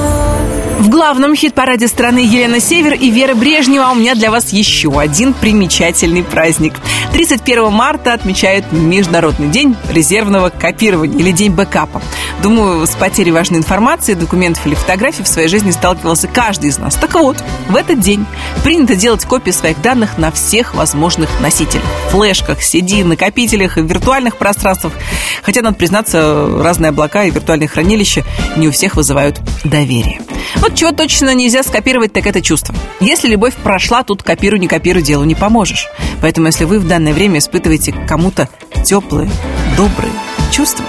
[0.80, 5.34] В главном хит-параде страны Елена Север и Вера Брежнева у меня для вас еще один
[5.34, 6.76] примечательный праздник.
[7.12, 12.04] 31 марта отмечают Международный день резервного копирования или День бэкапа.
[12.42, 16.96] Думаю, с потерей важной информации, документов или фотографий в своей жизни сталкивался каждый из нас.
[16.96, 18.26] Так вот, в этот день
[18.64, 21.86] принято делать копии своих данных на всех возможных носителях.
[22.10, 24.94] Флешках, CD, накопителях и виртуальных пространствах.
[25.42, 28.24] Хотя, надо признаться, разные облака и виртуальные хранилища
[28.58, 30.22] не у всех вызывают доверие.
[30.58, 32.76] Вот чего точно нельзя скопировать, так это чувство.
[33.00, 35.88] Если любовь прошла, тут копируй, не копируй, делу не поможешь.
[36.22, 38.50] Поэтому, если вы в данное время испытываете кому-то
[38.86, 39.30] теплые,
[39.78, 40.14] добрые
[40.52, 40.86] чувства,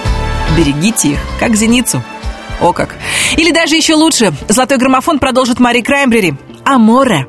[0.57, 2.01] Берегите их, как зеницу.
[2.61, 2.95] О как!
[3.37, 6.35] Или даже еще лучше, золотой граммофон продолжит Мари Краймбрери.
[6.63, 7.27] Аморе.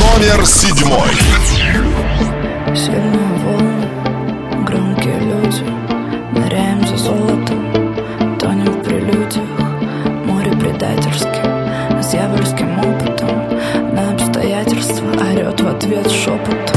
[0.00, 1.10] Номер седьмой.
[12.04, 16.73] С дьявольским опытом, на обстоятельства орет в ответ шепотом.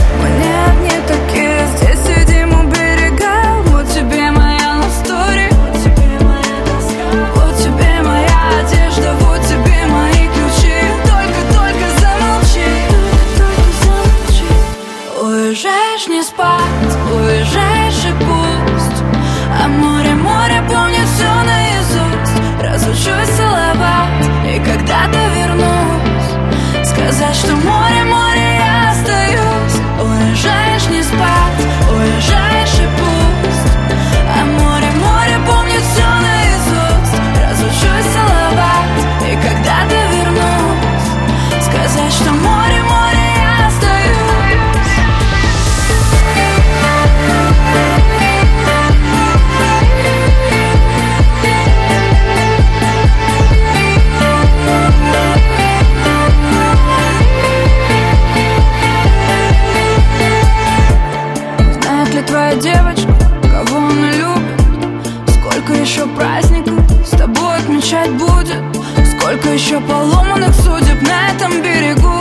[69.58, 72.17] Еще поломанных судеб на этом берегу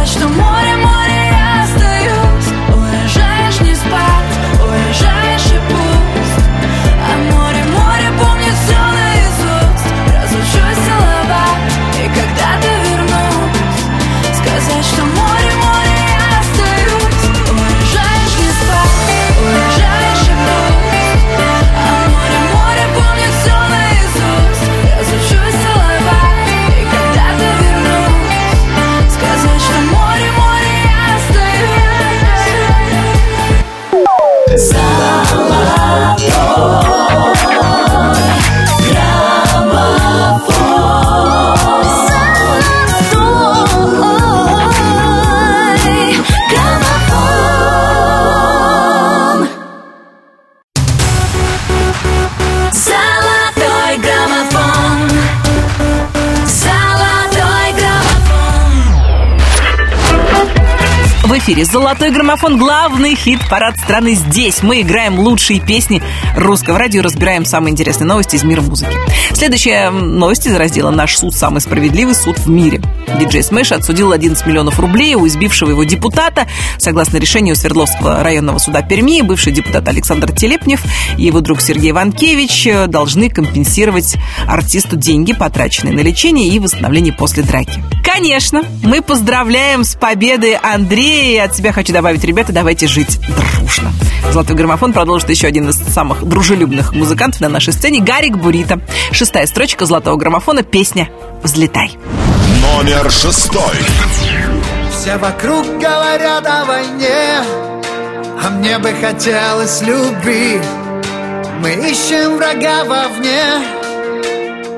[0.00, 0.69] Сказать, что море,
[61.50, 64.62] эфире «Золотой граммофон» главный хит-парад страны здесь.
[64.62, 66.00] Мы играем лучшие песни
[66.36, 68.96] русского радио, разбираем самые интересные новости из мира музыки.
[69.32, 72.80] Следующая новость из раздела «Наш суд– самый справедливый суд в мире».
[73.18, 76.46] Диджей Смэш отсудил 11 миллионов рублей у избившего его депутата.
[76.78, 80.82] Согласно решению Свердловского районного суда Перми, бывший депутат Александр Телепнев
[81.16, 87.42] и его друг Сергей Ванкевич должны компенсировать артисту деньги, потраченные на лечение и восстановление после
[87.42, 87.82] драки.
[88.02, 91.30] Конечно, мы поздравляем с победой Андрея.
[91.30, 93.92] И от себя хочу добавить, ребята, давайте жить дружно.
[94.32, 98.80] Золотой граммофон продолжит еще один из самых дружелюбных музыкантов на нашей сцене Гарик Бурита.
[99.12, 101.08] Шестая строчка золотого граммофона песня
[101.42, 101.96] «Взлетай».
[102.62, 103.76] Номер шестой.
[104.90, 107.42] Все вокруг говорят о войне,
[108.42, 110.60] а мне бы хотелось любви.
[111.60, 113.42] Мы ищем врага вовне,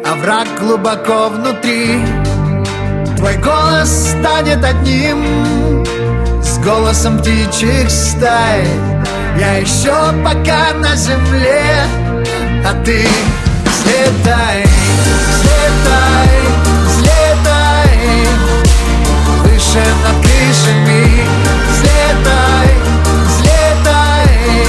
[0.05, 2.05] а враг глубоко внутри.
[3.17, 5.85] Твой голос станет одним
[6.43, 8.65] с голосом птичьих стай.
[9.39, 11.85] Я еще пока на земле,
[12.65, 13.07] а ты
[13.65, 14.65] взлетай,
[15.33, 16.62] взлетай
[19.73, 21.27] Выше над крышами.
[21.71, 22.69] Взлетай,
[23.25, 24.67] взлетай.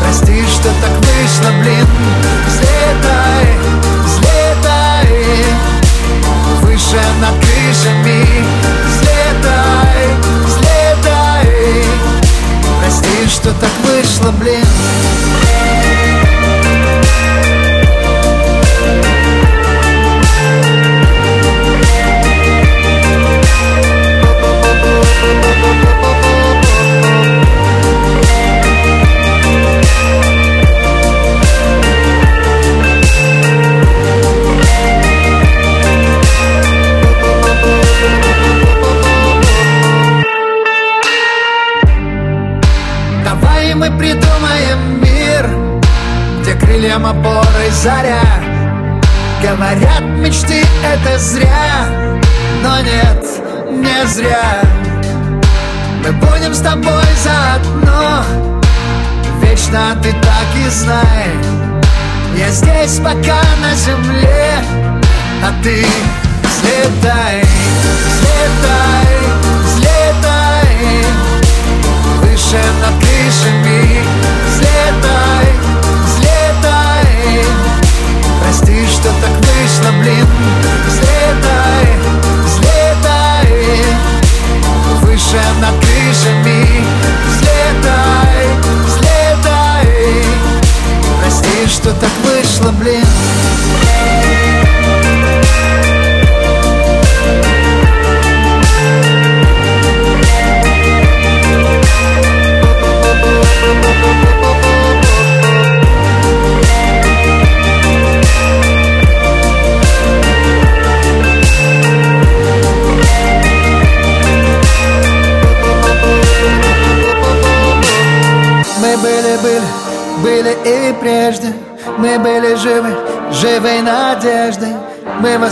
[0.00, 2.29] Прости, что так вышло, блин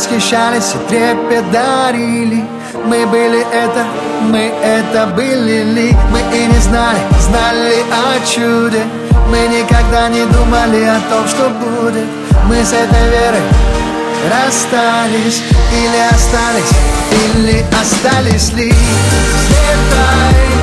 [0.09, 2.45] восхищались и трепет дарили.
[2.85, 3.85] Мы были это,
[4.23, 5.63] мы это были.
[5.63, 8.85] Ли Мы и не знали, знали ли о чуде.
[9.29, 12.07] Мы никогда не думали о том, что будет.
[12.47, 13.43] Мы с этой верой
[14.31, 15.43] расстались.
[15.71, 16.73] Или остались,
[17.13, 18.73] или остались ли?
[18.73, 20.58] Взлетай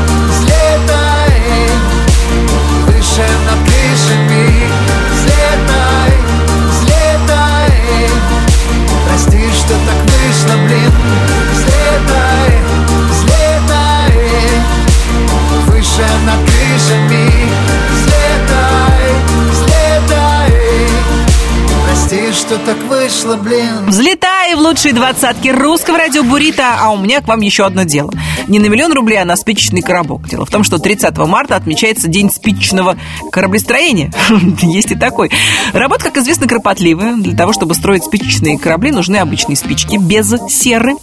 [24.96, 28.12] двадцатки русского радио Бурита, а у меня к вам еще одно дело.
[28.48, 30.28] Не на миллион рублей, а на спичечный коробок.
[30.30, 32.98] Дело в том, что 30 марта отмечается День спичечного
[33.32, 34.12] кораблестроения.
[34.62, 35.32] Есть и такой.
[35.74, 37.18] Работа, как известно, кропотливая.
[37.18, 40.94] Для того, чтобы строить спичечные корабли, нужны обычные спички без серы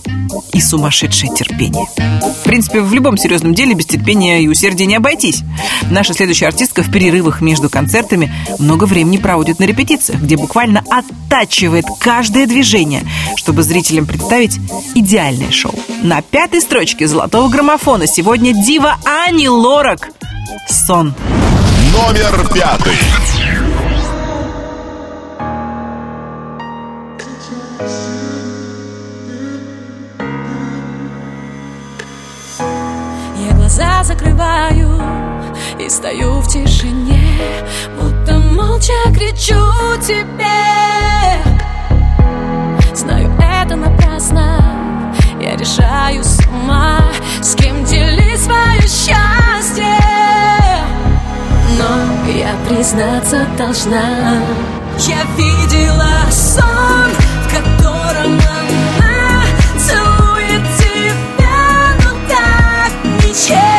[0.53, 1.87] и сумасшедшее терпение.
[2.41, 5.43] В принципе, в любом серьезном деле без терпения и усердия не обойтись.
[5.91, 11.85] Наша следующая артистка в перерывах между концертами много времени проводит на репетициях, где буквально оттачивает
[11.99, 13.03] каждое движение,
[13.37, 14.61] чтобы зрителям представить
[14.95, 15.75] идеальное шоу.
[16.03, 20.11] На пятой строчке золотого граммофона сегодня дива Ани Лорак.
[20.69, 21.15] Сон.
[21.93, 22.95] Номер пятый.
[33.37, 35.03] Я глаза закрываю
[35.81, 37.41] и стою в тишине,
[38.01, 39.61] будто молча кричу
[40.07, 41.72] тебе.
[43.65, 46.99] Это напрасно, я решаю сама,
[47.41, 49.87] с кем делить свое счастье.
[51.79, 54.43] Но я признаться должна,
[54.99, 57.09] я видела сон,
[57.45, 58.41] в котором
[58.99, 59.45] она
[59.79, 63.72] целует тебя, но так нечестно.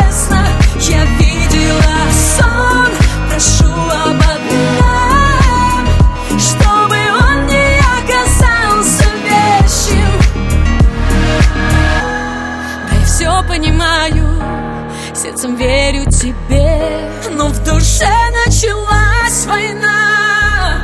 [15.34, 18.12] Сердцем верю тебе, но в душе
[18.46, 20.80] началась война.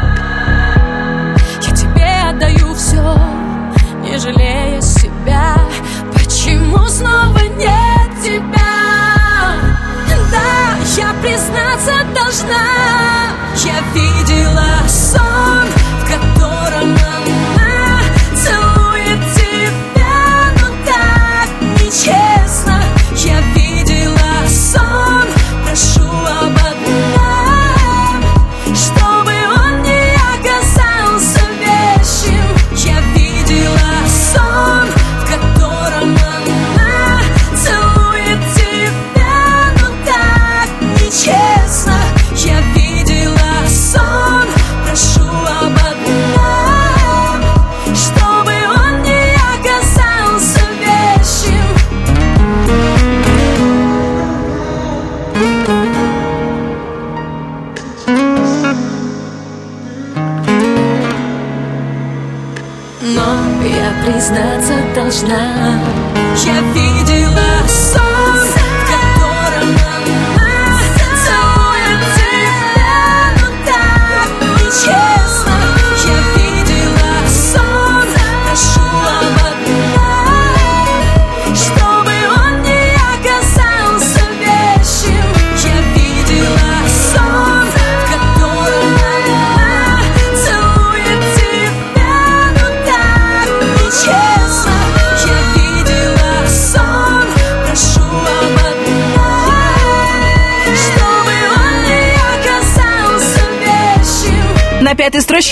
[1.61, 3.15] Я тебе отдаю все,
[4.03, 5.55] не жалея себя.
[6.13, 8.49] Почему снова нет тебя?
[10.31, 12.65] Да, я признаться должна.
[13.63, 14.48] Я видела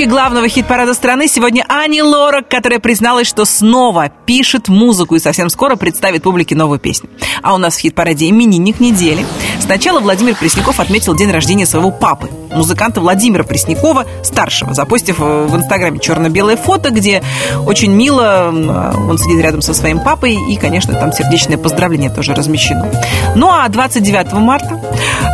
[0.08, 5.76] главного хит-парада страны сегодня Ани Лорак, которая призналась, что снова пишет музыку и совсем скоро
[5.76, 7.10] представит публике новую песню.
[7.44, 9.26] А у нас в хит-параде именинник недели.
[9.60, 15.56] Сначала Владимир Пресняков отметил день рождения своего папы, музыканта Владимира Преснякова, старшего, запустив э, в
[15.56, 17.24] Инстаграме черно-белое фото, где
[17.66, 22.34] очень мило э, он сидит рядом со своим папой, и, конечно, там сердечное поздравление тоже
[22.34, 22.92] размещено.
[23.36, 24.82] Ну а 29 марта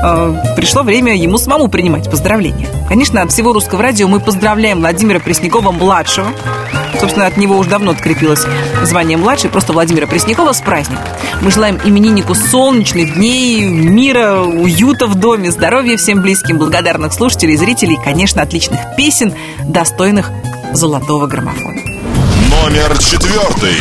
[0.03, 2.67] э, пришло время ему самому принимать поздравления.
[2.87, 6.27] Конечно, от всего русского радио мы поздравляем Владимира Преснякова-младшего.
[6.99, 8.45] Собственно, от него уже давно открепилось
[8.83, 11.05] звание младший, просто Владимира Преснякова с праздником.
[11.41, 17.95] Мы желаем имениннику солнечных дней, мира, уюта в доме, здоровья всем близким, благодарных слушателей, зрителей
[17.95, 19.33] и, конечно, отличных песен,
[19.65, 20.31] достойных
[20.73, 21.81] золотого граммофона.
[22.49, 23.77] Номер четвертый.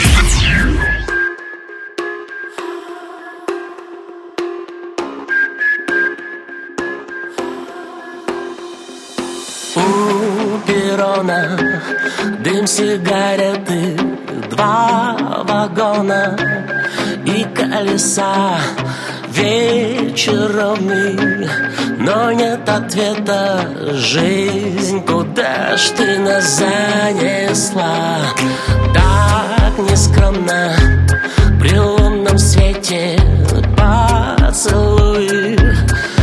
[9.74, 11.58] У перрона
[12.44, 13.96] дым сигареты,
[14.50, 15.16] два
[15.48, 16.36] вагона
[17.24, 18.58] и колеса.
[19.34, 21.48] Вечер ровный,
[21.98, 28.18] но нет ответа Жизнь, куда ж ты нас занесла?
[28.92, 30.74] Так нескромно
[31.58, 33.18] при лунном свете
[33.74, 35.58] поцелуй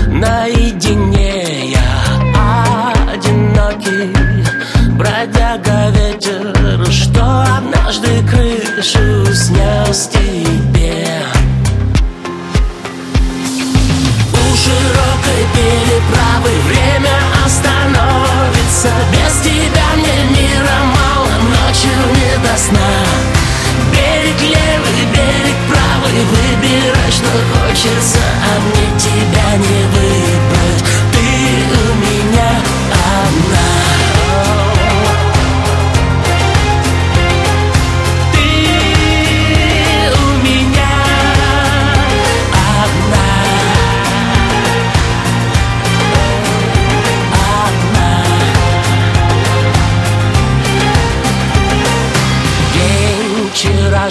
[0.07, 4.15] Наедине я одинокий
[4.91, 9.19] Бродяга ветер, что однажды крышу
[9.89, 10.68] тебе У
[15.59, 18.89] широкой переправы время остановится.
[19.11, 22.89] Без тебя мне мира мало, ночью не до сна.
[23.91, 30.48] Берег левый, берег правый, выбирай, что хочется А мне тебя не выбрать,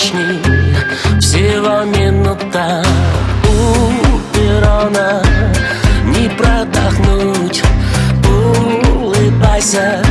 [0.08, 0.40] вчерашний,
[1.20, 2.82] всего минута.
[3.44, 5.22] У перрона
[6.04, 7.62] не продохнуть.
[8.26, 10.02] Улыбайся,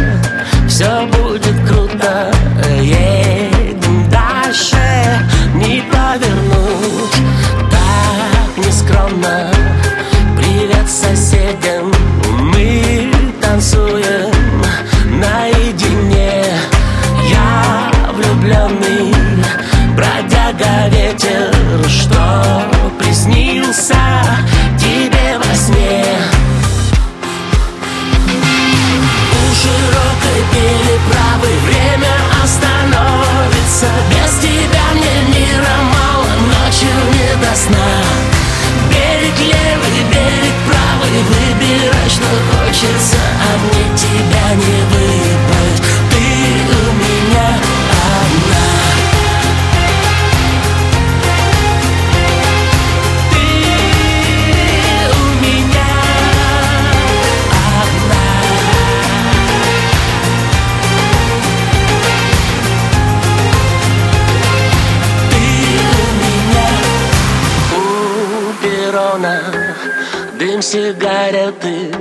[70.57, 71.93] дым сигареты,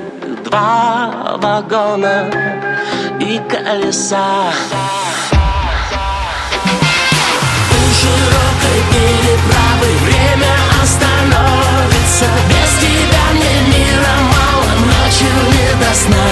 [0.45, 2.31] два вагона
[3.21, 4.51] и колеса.
[7.71, 12.27] У широкой переправы время остановится.
[12.49, 16.29] Без тебя мне мира мало, ночью не до сна.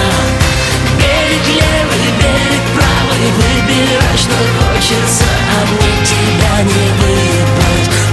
[0.97, 8.04] Берег левый, берег правый, выбирай, что хочется, а мне тебя не выбрать.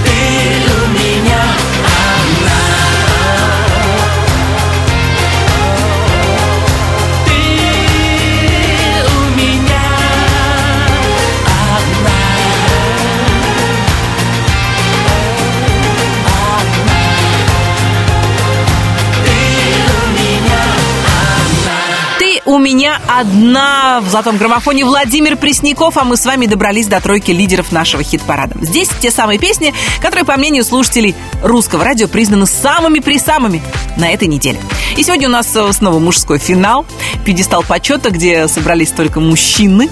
[22.72, 27.70] Меня одна в золотом граммофоне Владимир Пресняков, а мы с вами добрались до тройки лидеров
[27.70, 28.54] нашего хит-парада.
[28.62, 33.62] Здесь те самые песни, которые, по мнению слушателей русского радио, признаны самыми-присамыми
[33.98, 34.58] на этой неделе.
[34.96, 36.86] И сегодня у нас э, снова мужской финал,
[37.26, 39.90] пьедестал почета, где собрались только мужчины.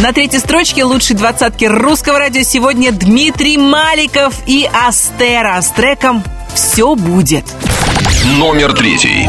[0.00, 6.94] На третьей строчке лучшей двадцатки русского радио сегодня Дмитрий Маликов и Астера с треком «Все
[6.94, 7.44] будет».
[8.38, 9.28] Номер третий.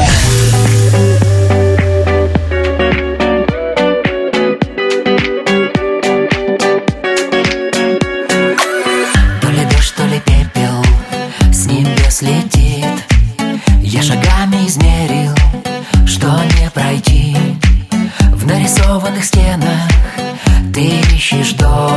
[21.18, 21.97] Ищешь дом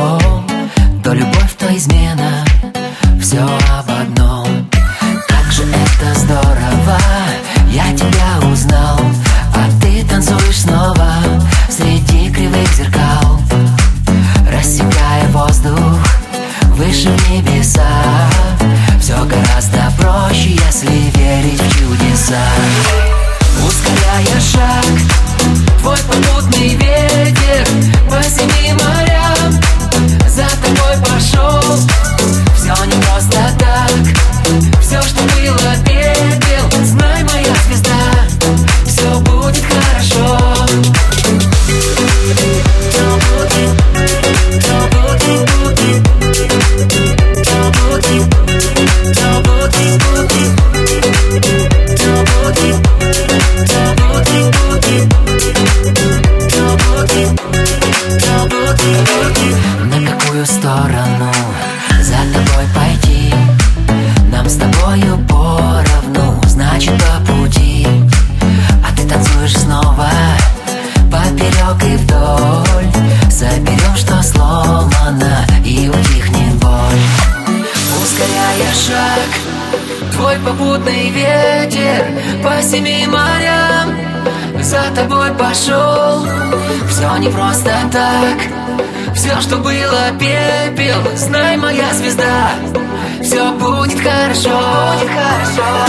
[94.31, 94.49] хорошо
[94.93, 95.80] Будет хорошо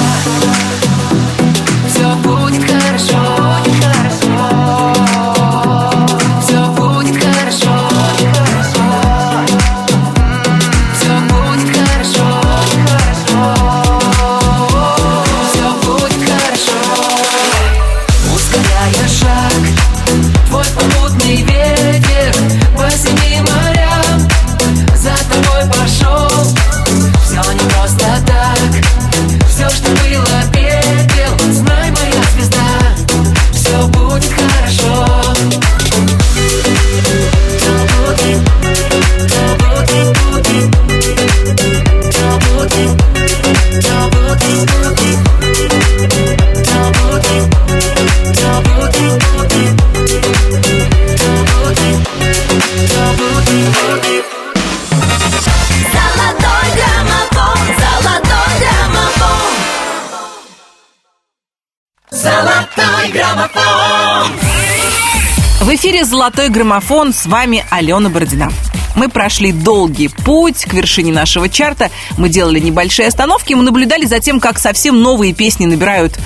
[66.03, 68.51] эфире «Золотой граммофон» с вами Алена Бородина.
[68.97, 71.91] Мы прошли долгий путь к вершине нашего чарта.
[72.19, 73.55] Мы делали небольшие остановки.
[73.55, 76.19] Мы наблюдали за тем, как совсем новые песни набирают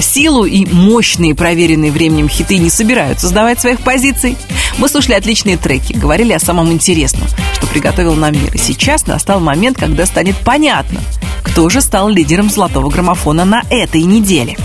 [0.00, 4.36] силу и мощные, проверенные временем хиты не собираются сдавать своих позиций.
[4.78, 8.54] Мы слушали отличные треки, говорили о самом интересном, что приготовил нам мир.
[8.54, 11.00] И сейчас настал момент, когда станет понятно,
[11.42, 14.56] кто же стал лидером золотого граммофона на этой неделе.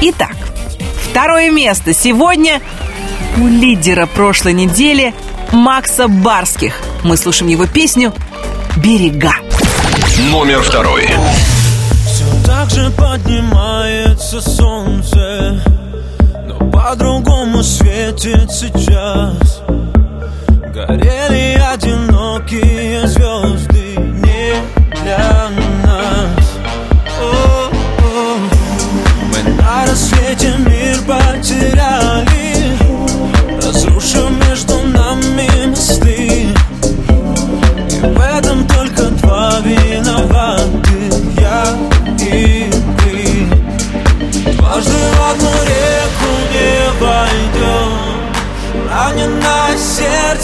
[0.00, 0.36] Итак,
[1.10, 2.60] второе место сегодня
[3.40, 5.14] у лидера прошлой недели
[5.52, 6.80] Макса Барских.
[7.04, 8.12] Мы слушаем его песню
[8.76, 9.32] «Берега».
[10.30, 11.08] Номер второй.
[12.06, 15.62] Все так же поднимается солнце
[16.46, 19.62] Но по-другому светит сейчас
[20.74, 24.54] Горели одинокие звезды не
[25.02, 25.37] для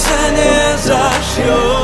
[0.05, 1.84] сердце не зашьет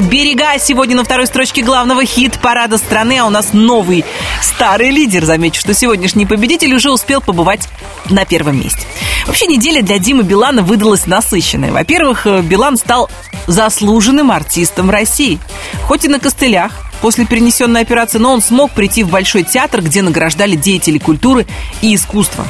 [0.00, 0.58] берега.
[0.58, 4.04] Сегодня на второй строчке главного хит-парада страны, а у нас новый
[4.42, 5.24] старый лидер.
[5.24, 7.68] Замечу, что сегодняшний победитель уже успел побывать
[8.08, 8.82] на первом месте.
[9.26, 11.70] Вообще неделя для Димы Билана выдалась насыщенной.
[11.70, 13.10] Во-первых, э, Билан стал
[13.46, 15.38] заслуженным артистом России.
[15.86, 20.02] Хоть и на костылях, после перенесенной операции, но он смог прийти в Большой театр, где
[20.02, 21.46] награждали деятелей культуры
[21.80, 22.44] и искусства.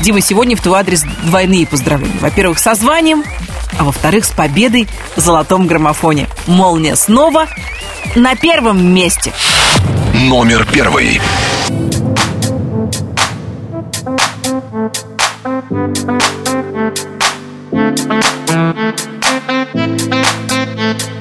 [0.00, 2.18] Дима, сегодня в твой адрес двойные поздравления.
[2.20, 3.24] Во-первых, со званием,
[3.78, 6.28] а во-вторых, с победой в золотом граммофоне.
[6.46, 7.46] Молния снова
[8.14, 9.32] на первом месте.
[10.14, 11.20] Номер первый.
[20.86, 21.15] Слышь!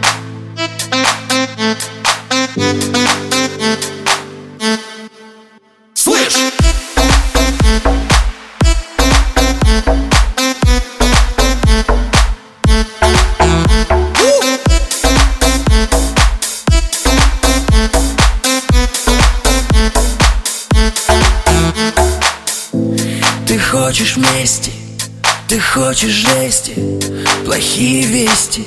[24.45, 24.71] Мести,
[25.47, 26.75] ты хочешь жести?
[27.45, 28.63] Плохие вести.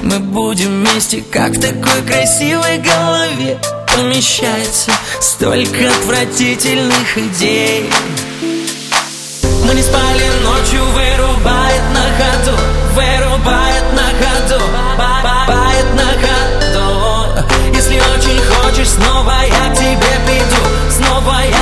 [0.00, 3.58] Мы будем вместе, как в такой красивой голове.
[3.96, 7.90] Помещается столько отвратительных идей.
[9.66, 12.56] Мы не спали ночью, вырубает на ходу.
[12.94, 14.64] Вырубает на ходу,
[15.48, 17.42] бает на ходу.
[17.74, 20.62] Если очень хочешь, снова я к тебе приду.
[20.96, 21.61] Снова я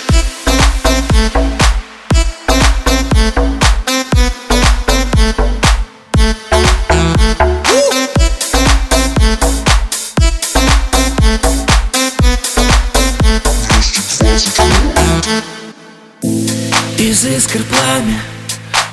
[17.91, 18.21] Пламя,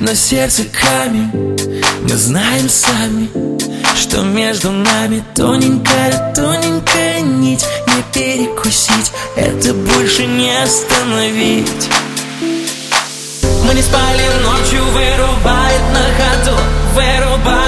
[0.00, 1.30] на сердце камень.
[2.02, 3.28] Мы знаем сами,
[3.96, 7.64] что между нами Тоненькая, тоненькая нить.
[7.86, 11.88] Не перекусить, это больше не остановить.
[13.64, 16.56] Мы не спали ночью, вырубает на ходу
[16.94, 17.67] Вырубает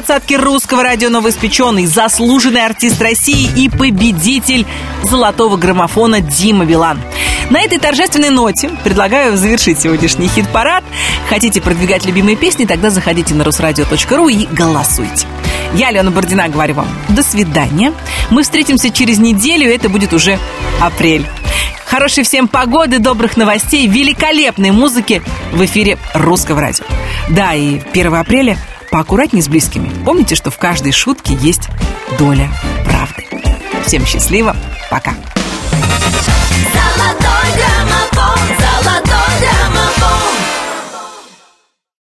[0.00, 4.64] Двадцатке русского радио новоиспеченный, заслуженный артист России и победитель
[5.02, 6.98] золотого граммофона Дима Билан.
[7.50, 10.84] На этой торжественной ноте предлагаю завершить сегодняшний хит-парад.
[11.28, 15.26] Хотите продвигать любимые песни, тогда заходите на русрадио.ру и голосуйте.
[15.74, 17.92] Я, Алена Бордина, говорю вам до свидания.
[18.30, 20.38] Мы встретимся через неделю, это будет уже
[20.80, 21.26] апрель.
[21.84, 25.20] Хорошей всем погоды, добрых новостей, великолепной музыки
[25.52, 26.86] в эфире русского радио.
[27.28, 28.56] Да, и 1 апреля
[28.90, 29.90] поаккуратнее с близкими.
[30.04, 31.68] Помните, что в каждой шутке есть
[32.18, 32.50] доля
[32.84, 33.26] правды.
[33.86, 34.56] Всем счастливо,
[34.90, 35.14] пока.